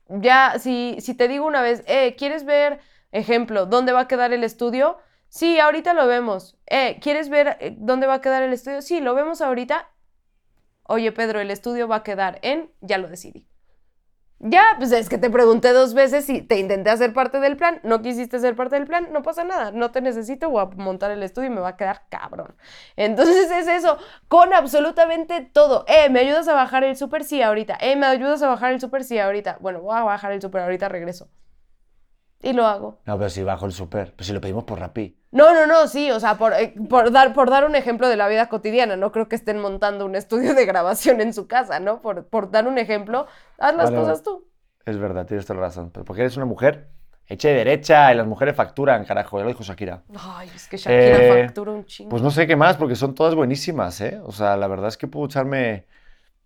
[0.09, 2.79] Ya, si, si te digo una vez, eh, ¿quieres ver,
[3.11, 4.97] ejemplo, dónde va a quedar el estudio?
[5.29, 6.57] Sí, ahorita lo vemos.
[6.65, 8.81] Eh, ¿quieres ver eh, dónde va a quedar el estudio?
[8.81, 9.91] Sí, lo vemos ahorita.
[10.85, 13.50] Oye, Pedro, el estudio va a quedar en, ya lo decidí.
[14.43, 17.79] Ya, pues es que te pregunté dos veces y te intenté hacer parte del plan,
[17.83, 21.11] no quisiste ser parte del plan, no pasa nada, no te necesito, voy a montar
[21.11, 22.55] el estudio y me va a quedar cabrón.
[22.95, 25.85] Entonces es eso, con absolutamente todo.
[25.87, 27.23] Eh, ¿me ayudas a bajar el súper?
[27.23, 27.77] Sí, ahorita.
[27.81, 29.03] Eh, ¿me ayudas a bajar el súper?
[29.03, 29.57] Sí, ahorita.
[29.61, 31.29] Bueno, voy a bajar el súper, ahorita regreso.
[32.43, 32.99] Y lo hago.
[33.05, 35.15] No, pero si bajo el súper, pues si lo pedimos por Rappi.
[35.31, 38.17] No, no, no, sí, o sea, por, eh, por, dar, por dar un ejemplo de
[38.17, 41.79] la vida cotidiana, no creo que estén montando un estudio de grabación en su casa,
[41.79, 42.01] ¿no?
[42.01, 43.27] Por, por dar un ejemplo,
[43.57, 44.47] haz las vale, cosas tú.
[44.85, 46.89] Es verdad, tienes toda la razón, pero porque eres una mujer
[47.27, 50.03] hecha de derecha y las mujeres facturan, carajo, ya lo dijo Shakira.
[50.19, 52.09] Ay, es que Shakira eh, factura un chingo.
[52.09, 54.19] Pues no sé qué más, porque son todas buenísimas, ¿eh?
[54.25, 55.85] O sea, la verdad es que puedo echarme...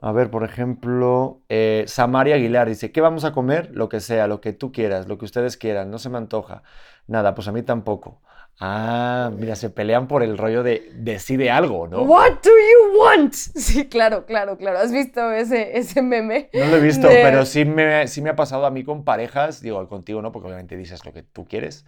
[0.01, 3.71] A ver, por ejemplo, eh, Samaria Aguilar dice, ¿qué vamos a comer?
[3.73, 6.63] Lo que sea, lo que tú quieras, lo que ustedes quieran, no se me antoja.
[7.07, 8.21] Nada, pues a mí tampoco.
[8.59, 12.03] Ah, mira, se pelean por el rollo de decide algo, ¿no?
[12.03, 13.33] What do you want?
[13.55, 14.79] Sí, claro, claro, claro.
[14.79, 16.49] ¿Has visto ese, ese meme?
[16.53, 17.15] No lo he visto, de...
[17.21, 20.47] pero sí me, sí me ha pasado a mí con parejas, digo, contigo no, porque
[20.47, 21.85] obviamente dices lo que tú quieres.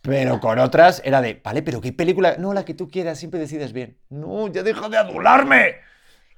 [0.00, 2.36] Pero con otras era de, vale, pero ¿qué película?
[2.38, 3.98] No, la que tú quieras, siempre decides bien.
[4.10, 5.76] No, ya deja de adularme.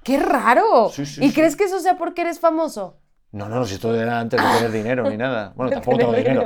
[0.07, 0.89] ¡Qué raro!
[0.89, 1.35] Sí, sí, ¿Y sí.
[1.35, 2.97] crees que eso sea porque eres famoso?
[3.33, 5.51] No, no, si esto era antes de tener dinero ni nada.
[5.57, 6.45] Bueno, tampoco tengo dinero.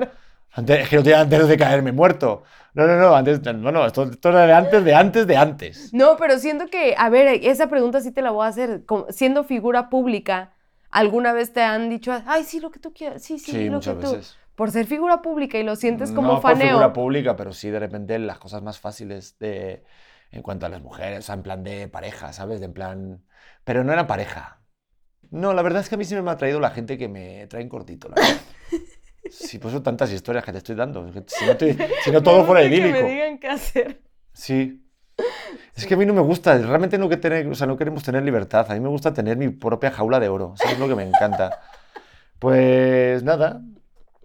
[0.54, 2.42] Antes, es que no tenía antes de caerme muerto.
[2.74, 5.94] No, no, no, antes, no, no, esto, esto, era de antes, de antes, de antes.
[5.94, 8.84] No, pero siento que, a ver, esa pregunta sí te la voy a hacer.
[9.10, 10.54] Siendo figura pública,
[10.90, 13.74] ¿alguna vez te han dicho, ay, sí, lo que tú quieras, sí, sí, sí lo
[13.74, 14.32] muchas que veces.
[14.32, 14.38] tú?
[14.56, 16.58] Por ser figura pública y lo sientes como no faneo.
[16.58, 19.84] por figura pública, pero sí de repente las cosas más fáciles de,
[20.32, 22.60] en cuanto a las mujeres, o sea, en plan de pareja, ¿sabes?
[22.60, 23.24] De en plan...
[23.64, 24.62] Pero no era pareja.
[25.30, 27.48] No, la verdad es que a mí sí me ha traído la gente que me
[27.48, 28.42] traen cortito, la verdad.
[29.30, 31.10] Sí, pues tantas historias que te estoy dando.
[31.28, 32.98] Si no, te, si no todo fuera idílico.
[32.98, 34.02] Que me digan qué hacer.
[34.34, 34.84] Sí.
[35.76, 38.04] Es que a mí no me gusta, realmente no, que tener, o sea, no queremos
[38.04, 40.88] tener libertad, a mí me gusta tener mi propia jaula de oro, eso es lo
[40.88, 41.62] que me encanta.
[42.40, 43.62] Pues nada.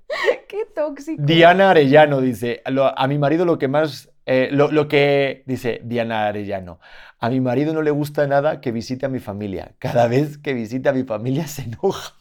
[0.48, 1.22] Qué tóxico.
[1.22, 6.26] Diana Arellano dice, a mi marido lo que más, eh, lo, lo que, dice Diana
[6.26, 6.80] Arellano,
[7.18, 9.74] a mi marido no le gusta nada que visite a mi familia.
[9.78, 12.14] Cada vez que visita a mi familia se enoja.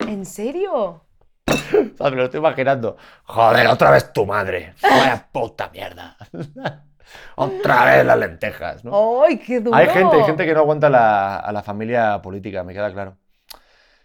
[0.00, 1.04] ¿En serio?
[1.94, 2.96] O sea, me lo estoy imaginando.
[3.24, 4.74] Joder, otra vez tu madre.
[4.82, 6.16] Vaya puta mierda.
[7.36, 9.24] otra vez las lentejas, ¿no?
[9.24, 9.76] ¡Ay, qué duro!
[9.76, 13.16] Hay gente, hay gente que no aguanta la- a la familia política, me queda claro.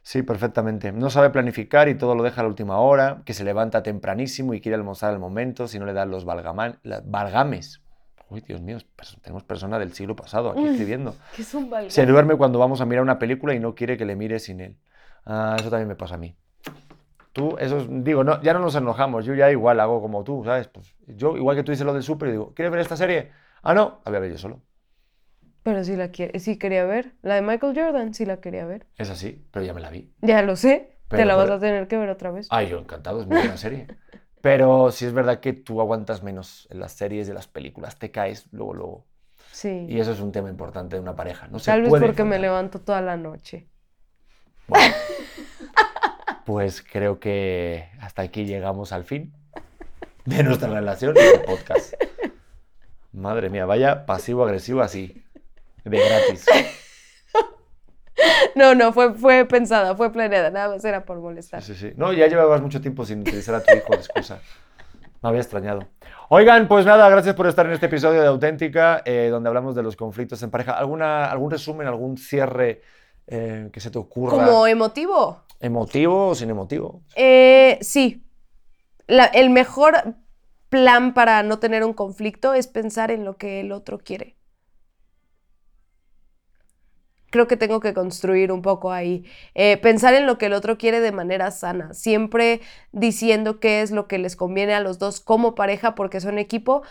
[0.05, 0.91] Sí, perfectamente.
[0.91, 4.53] No sabe planificar y todo lo deja a la última hora, que se levanta tempranísimo
[4.53, 7.81] y quiere almorzar al momento si no le dan los valgaman- valgames.
[8.29, 8.77] Uy, Dios mío,
[9.23, 11.15] tenemos persona del siglo pasado aquí escribiendo.
[11.35, 11.89] ¿Qué es un balcón?
[11.89, 14.59] Se duerme cuando vamos a mirar una película y no quiere que le mire sin
[14.61, 14.77] él.
[15.25, 16.35] Ah, eso también me pasa a mí.
[17.33, 20.43] Tú, eso es- digo, no, ya no nos enojamos, yo ya igual hago como tú,
[20.45, 20.67] ¿sabes?
[20.67, 23.31] Pues yo, igual que tú dices lo del súper, digo, ¿quieres ver esta serie?
[23.63, 24.61] Ah, no, la voy a ver yo solo.
[25.65, 27.13] Pero sí la quiere, sí quería ver.
[27.23, 28.85] La de Michael Jordan, sí la quería ver.
[28.99, 30.13] Es así, pero ya me la vi.
[30.21, 30.99] Ya lo sé.
[31.07, 32.45] Te Pero- la vas a tener que ver otra vez.
[32.51, 33.87] Ay, yo encantado, es muy buena serie.
[34.41, 38.11] Pero sí es verdad que tú aguantas menos en las series de las películas, te
[38.11, 39.05] caes luego, luego.
[39.51, 39.87] Sí.
[39.89, 41.47] Y eso es un tema importante de una pareja.
[41.47, 42.41] No se Tal vez puede porque me enfrentar.
[42.41, 43.67] levanto toda la noche.
[44.67, 44.93] Bueno,
[46.45, 49.33] pues creo que hasta aquí llegamos al fin
[50.25, 51.95] de nuestra relación y del podcast.
[53.13, 55.24] Madre mía, vaya pasivo-agresivo así,
[55.89, 56.45] de gratis.
[58.55, 61.61] No, no, fue, fue pensada, fue planeada, nada más era por molestar.
[61.61, 61.93] Sí, sí, sí.
[61.97, 64.39] No, ya llevabas mucho tiempo sin utilizar a tu hijo de excusa.
[65.21, 65.85] Me había extrañado.
[66.29, 69.83] Oigan, pues nada, gracias por estar en este episodio de Auténtica, eh, donde hablamos de
[69.83, 70.77] los conflictos en pareja.
[70.77, 72.81] ¿Alguna, ¿Algún resumen, algún cierre
[73.27, 74.31] eh, que se te ocurra?
[74.45, 75.43] Como emotivo.
[75.59, 77.01] ¿Emotivo o sin emotivo?
[77.15, 78.23] Eh, sí.
[79.07, 80.15] La- el mejor
[80.69, 84.35] plan para no tener un conflicto es pensar en lo que el otro quiere.
[87.35, 89.25] Creo que tengo que construir un poco ahí.
[89.55, 91.93] Eh, pensar en lo que el otro quiere de manera sana.
[91.93, 92.61] Siempre
[92.93, 96.83] diciendo qué es lo que les conviene a los dos como pareja porque son equipo.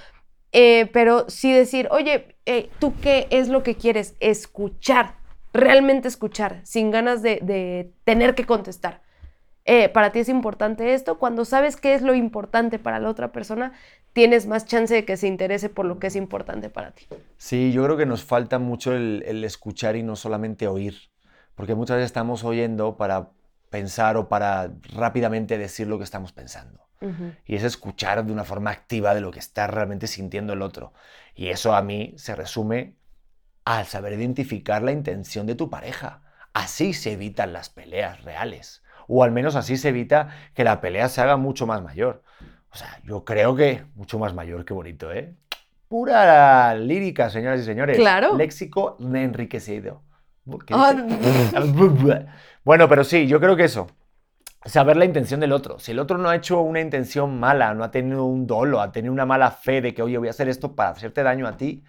[0.53, 4.16] Eh, pero sí decir, oye, eh, ¿tú qué es lo que quieres?
[4.20, 5.14] Escuchar.
[5.55, 6.61] Realmente escuchar.
[6.64, 9.01] Sin ganas de, tener que contestar
[9.95, 13.72] para ti es importante esto, cuando sabes qué es lo importante para la otra persona,
[14.14, 17.06] tienes más chance de que se interese por lo que es importante para ti.
[17.36, 20.94] Sí, yo creo que nos falta mucho el, el escuchar y no solamente oír,
[21.54, 23.28] porque muchas veces estamos oyendo para
[23.70, 26.84] pensar o para rápidamente decir lo que estamos pensando.
[27.44, 30.94] Y es escuchar de una forma activa de lo que está realmente sintiendo el otro.
[31.34, 32.96] Y eso a mí se resume
[33.66, 36.22] al saber identificar la intención de tu pareja.
[36.54, 38.82] Así se evitan las peleas reales.
[39.06, 42.22] O al menos así se evita que la pelea se haga mucho más mayor.
[42.74, 45.32] O sea, yo creo que mucho más mayor, qué bonito, ¿eh?
[45.86, 47.96] Pura lírica, señoras y señores.
[47.96, 48.36] Claro.
[48.36, 50.02] Léxico enriquecido.
[50.66, 50.92] ¿Qué Ah,
[52.64, 53.86] bueno, pero sí, yo creo que eso.
[54.64, 55.78] Saber la intención del otro.
[55.78, 58.90] Si el otro no ha hecho una intención mala, no ha tenido un dolo, ha
[58.90, 61.56] tenido una mala fe de que, oye, voy a hacer esto para hacerte daño a
[61.56, 61.84] ti,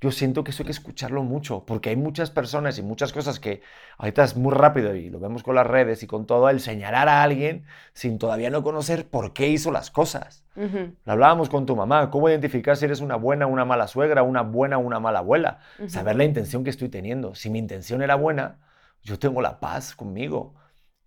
[0.00, 3.40] yo siento que eso hay que escucharlo mucho, porque hay muchas personas y muchas cosas
[3.40, 3.62] que
[3.98, 7.08] ahorita es muy rápido y lo vemos con las redes y con todo, el señalar
[7.08, 7.64] a alguien
[7.94, 10.44] sin todavía no conocer por qué hizo las cosas.
[10.56, 13.86] Ujú, Lo hablábamos con tu mamá, cómo identificar si eres una buena o una mala
[13.88, 15.60] suegra, una buena o una mala abuela.
[15.86, 17.34] Saber la intención que estoy teniendo.
[17.34, 18.58] Si mi intención era buena,
[19.02, 20.54] yo tengo la paz conmigo.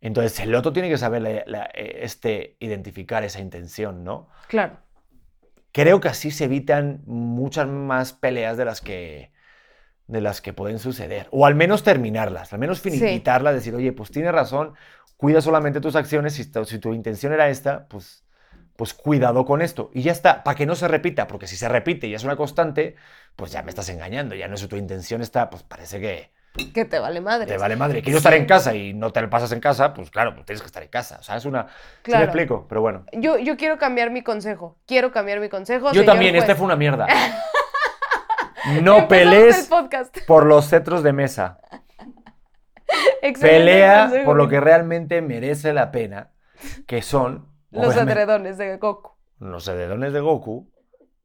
[0.02, 4.30] Entonces el otro tiene que saber la- la- eh, este, identificar esa intención, ¿no?
[4.48, 4.78] Claro.
[5.78, 9.32] Creo que así se evitan muchas más peleas de las que
[10.08, 11.28] de las que pueden suceder.
[11.32, 12.90] O al menos terminarlas, al menos Sí.
[12.90, 14.74] finiquitarlas, decir, oye, pues tienes razón,
[15.18, 18.24] cuida solamente tus acciones, si, tu- si tu intención era esta, pues,
[18.76, 19.92] pues cuidado con esto.
[19.94, 22.38] Y ya está, para que no se repita, porque si se repite y es una
[22.38, 22.96] constante,
[23.36, 26.32] pues ya me estás engañando, ya no es tu intención está, pues parece que
[26.74, 27.46] Que te vale madre.
[27.48, 28.02] te vale madre.
[28.02, 30.62] Quiero estar en casa y no te lo pasas en casa, pues claro, pues tienes
[30.62, 31.18] que estar en casa.
[31.20, 31.64] O sea, es una...
[31.68, 32.24] ¿Sí me Claro.
[32.26, 32.66] explico?
[32.70, 33.06] Pero bueno.
[33.14, 34.78] Yo, yo quiero cambiar mi consejo.
[34.86, 35.92] Quiero cambiar mi consejo.
[35.94, 36.44] Yo también, juez.
[36.44, 37.08] este fue una mierda.
[38.82, 39.70] No pelees
[40.28, 41.60] por los cetros de mesa.
[43.40, 44.26] Pelea consejo.
[44.26, 46.32] por lo que realmente merece la pena,
[46.86, 49.12] que son Los edredones de Goku.
[49.40, 50.70] los edredones de Goku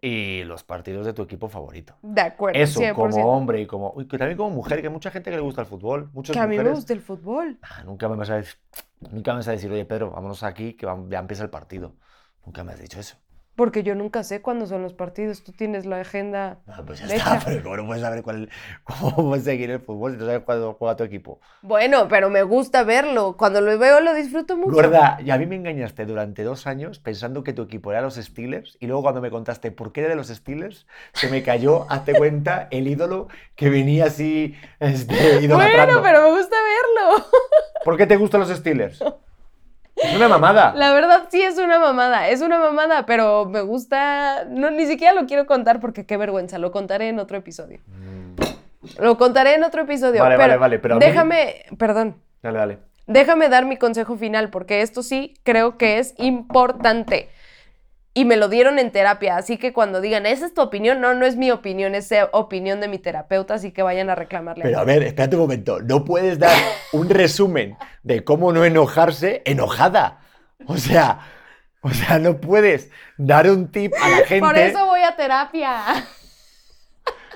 [0.02, 1.96] y los partidos de tu equipo favorito.
[2.02, 2.58] De acuerdo.
[2.60, 2.94] Eso, 100%.
[2.94, 3.94] como hombre y como.
[3.96, 6.10] que también como mujer, que hay mucha gente que le gusta el fútbol.
[6.12, 6.78] Muchas Que a mí me mujeres.
[6.78, 7.58] gusta el fútbol.
[7.62, 8.56] Ah, nunca me vas a decir,
[9.00, 11.94] nunca me vas a decir, oye Pedro, vámonos aquí, que ya empieza el partido.
[12.44, 13.16] Nunca me has dicho eso.
[13.54, 15.44] Porque yo nunca sé cuándo son los partidos.
[15.44, 16.58] Tú tienes la agenda.
[16.66, 17.36] Ah, pues ya hecha.
[17.36, 18.48] está, pero ¿cómo no puedes saber cuál,
[18.84, 21.40] cómo puedes seguir el fútbol si no sabes cuándo juega tu equipo?
[21.60, 23.36] Bueno, pero me gusta verlo.
[23.36, 24.72] Cuando lo veo lo disfruto mucho.
[24.72, 28.14] Gorda, y a mí me engañaste durante dos años pensando que tu equipo era los
[28.14, 31.86] Steelers y luego cuando me contaste por qué era de los Steelers, se me cayó,
[31.90, 36.00] hazte cuenta, el ídolo que venía así este, idolatrando.
[36.00, 37.26] Bueno, pero me gusta verlo.
[37.84, 39.02] ¿Por qué te gustan los Steelers?
[40.02, 40.72] Es una mamada.
[40.74, 45.14] La verdad sí es una mamada, es una mamada, pero me gusta, no ni siquiera
[45.14, 47.78] lo quiero contar porque qué vergüenza, lo contaré en otro episodio.
[48.98, 50.20] Lo contaré en otro episodio.
[50.22, 52.78] Vale, pero vale, vale, pero mí- déjame, perdón, Dale, dale.
[53.06, 57.28] déjame dar mi consejo final porque esto sí creo que es importante.
[58.14, 61.14] Y me lo dieron en terapia, así que cuando digan, esa es tu opinión, no,
[61.14, 64.64] no es mi opinión, es eh, opinión de mi terapeuta, así que vayan a reclamarle.
[64.64, 65.80] Pero a ver, espérate un momento.
[65.80, 66.54] No puedes dar
[66.92, 70.20] un resumen de cómo no enojarse enojada.
[70.66, 71.20] O sea,
[71.80, 74.46] o sea, no puedes dar un tip a la gente.
[74.46, 75.82] Por eso voy a terapia.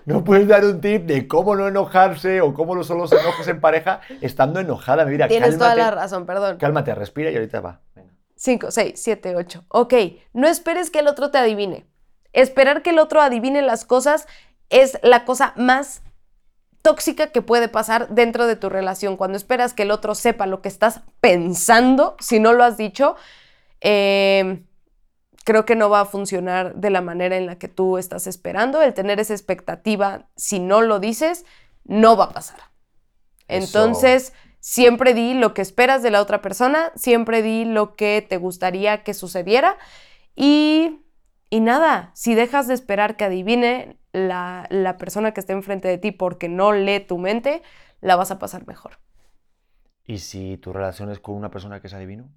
[0.07, 3.49] No puedes dar un tip de cómo no enojarse o cómo no son los enojos
[3.49, 5.05] en pareja estando enojada.
[5.05, 6.59] Mira, Tienes toda la razón, perdón.
[6.59, 7.81] Cálmate, respira y ahorita va.
[7.97, 8.13] Venga.
[8.47, 9.65] 5, 6, 7, 8.
[9.69, 9.95] Ok,
[10.33, 11.85] no esperes que el otro te adivine.
[12.33, 14.29] Esperar que el otro adivine las cosas
[14.71, 16.03] es la cosa más
[16.83, 19.17] tóxica que puede pasar dentro de tu relación.
[19.17, 23.17] Cuando esperas que el otro sepa lo que estás pensando, si no lo has dicho,
[23.81, 24.63] eh,
[25.45, 28.81] creo que no va a funcionar de la manera en la que tú estás esperando.
[28.81, 31.45] El tener esa expectativa, si no lo dices,
[31.83, 32.61] no va a pasar.
[33.49, 33.93] Eso.
[34.69, 39.05] Siempre di lo que esperas de la otra persona, siempre di lo que te gustaría
[39.05, 39.79] que sucediera
[40.35, 41.05] y,
[41.51, 45.99] y nada, si dejas de esperar que adivine la, la persona que esté enfrente de
[45.99, 47.63] ti porque no lee tu mente,
[48.01, 48.99] la vas a pasar mejor.
[50.05, 52.29] ¿Y si tu relación es con una persona que es adivino?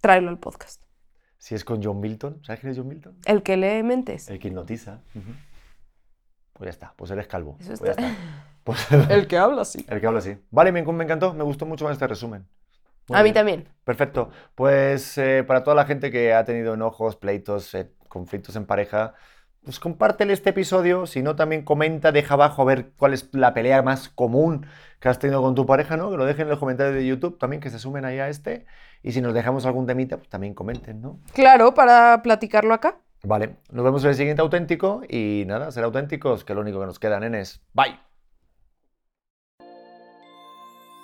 [0.00, 0.82] Tráelo al podcast.
[1.38, 3.18] Si es con John Milton, ¿sabes quién es John Milton?
[3.24, 4.28] El que lee mentes.
[4.28, 5.00] El que hipnotiza.
[6.54, 7.56] Pues ya está, pues eres calvo.
[7.60, 8.48] Eso Pues está- ya está.
[8.64, 9.84] Pues El que habla así.
[9.88, 10.36] el que habla así.
[10.50, 12.46] Vale, me, me encantó, me gustó mucho más este resumen.
[13.08, 13.68] Muy A mí también.
[13.84, 14.30] Perfecto.
[14.54, 19.14] Pues eh, para toda la gente que ha tenido enojos, pleitos, eh, conflictos en pareja,
[19.64, 21.06] pues compártele este episodio.
[21.06, 24.66] Si no, también comenta, deja abajo a ver cuál es la pelea más común
[25.00, 26.10] que has tenido con tu pareja, ¿no?
[26.10, 28.66] Que lo dejen en los comentarios de YouTube también, que se sumen ahí a este.
[29.02, 31.18] Y si nos dejamos algún temita, pues también comenten, ¿no?
[31.32, 32.98] Claro, para platicarlo acá.
[33.24, 36.86] Vale, nos vemos en el siguiente auténtico y nada, ser auténticos, que lo único que
[36.86, 37.60] nos queda, nenes.
[37.72, 38.11] Bye.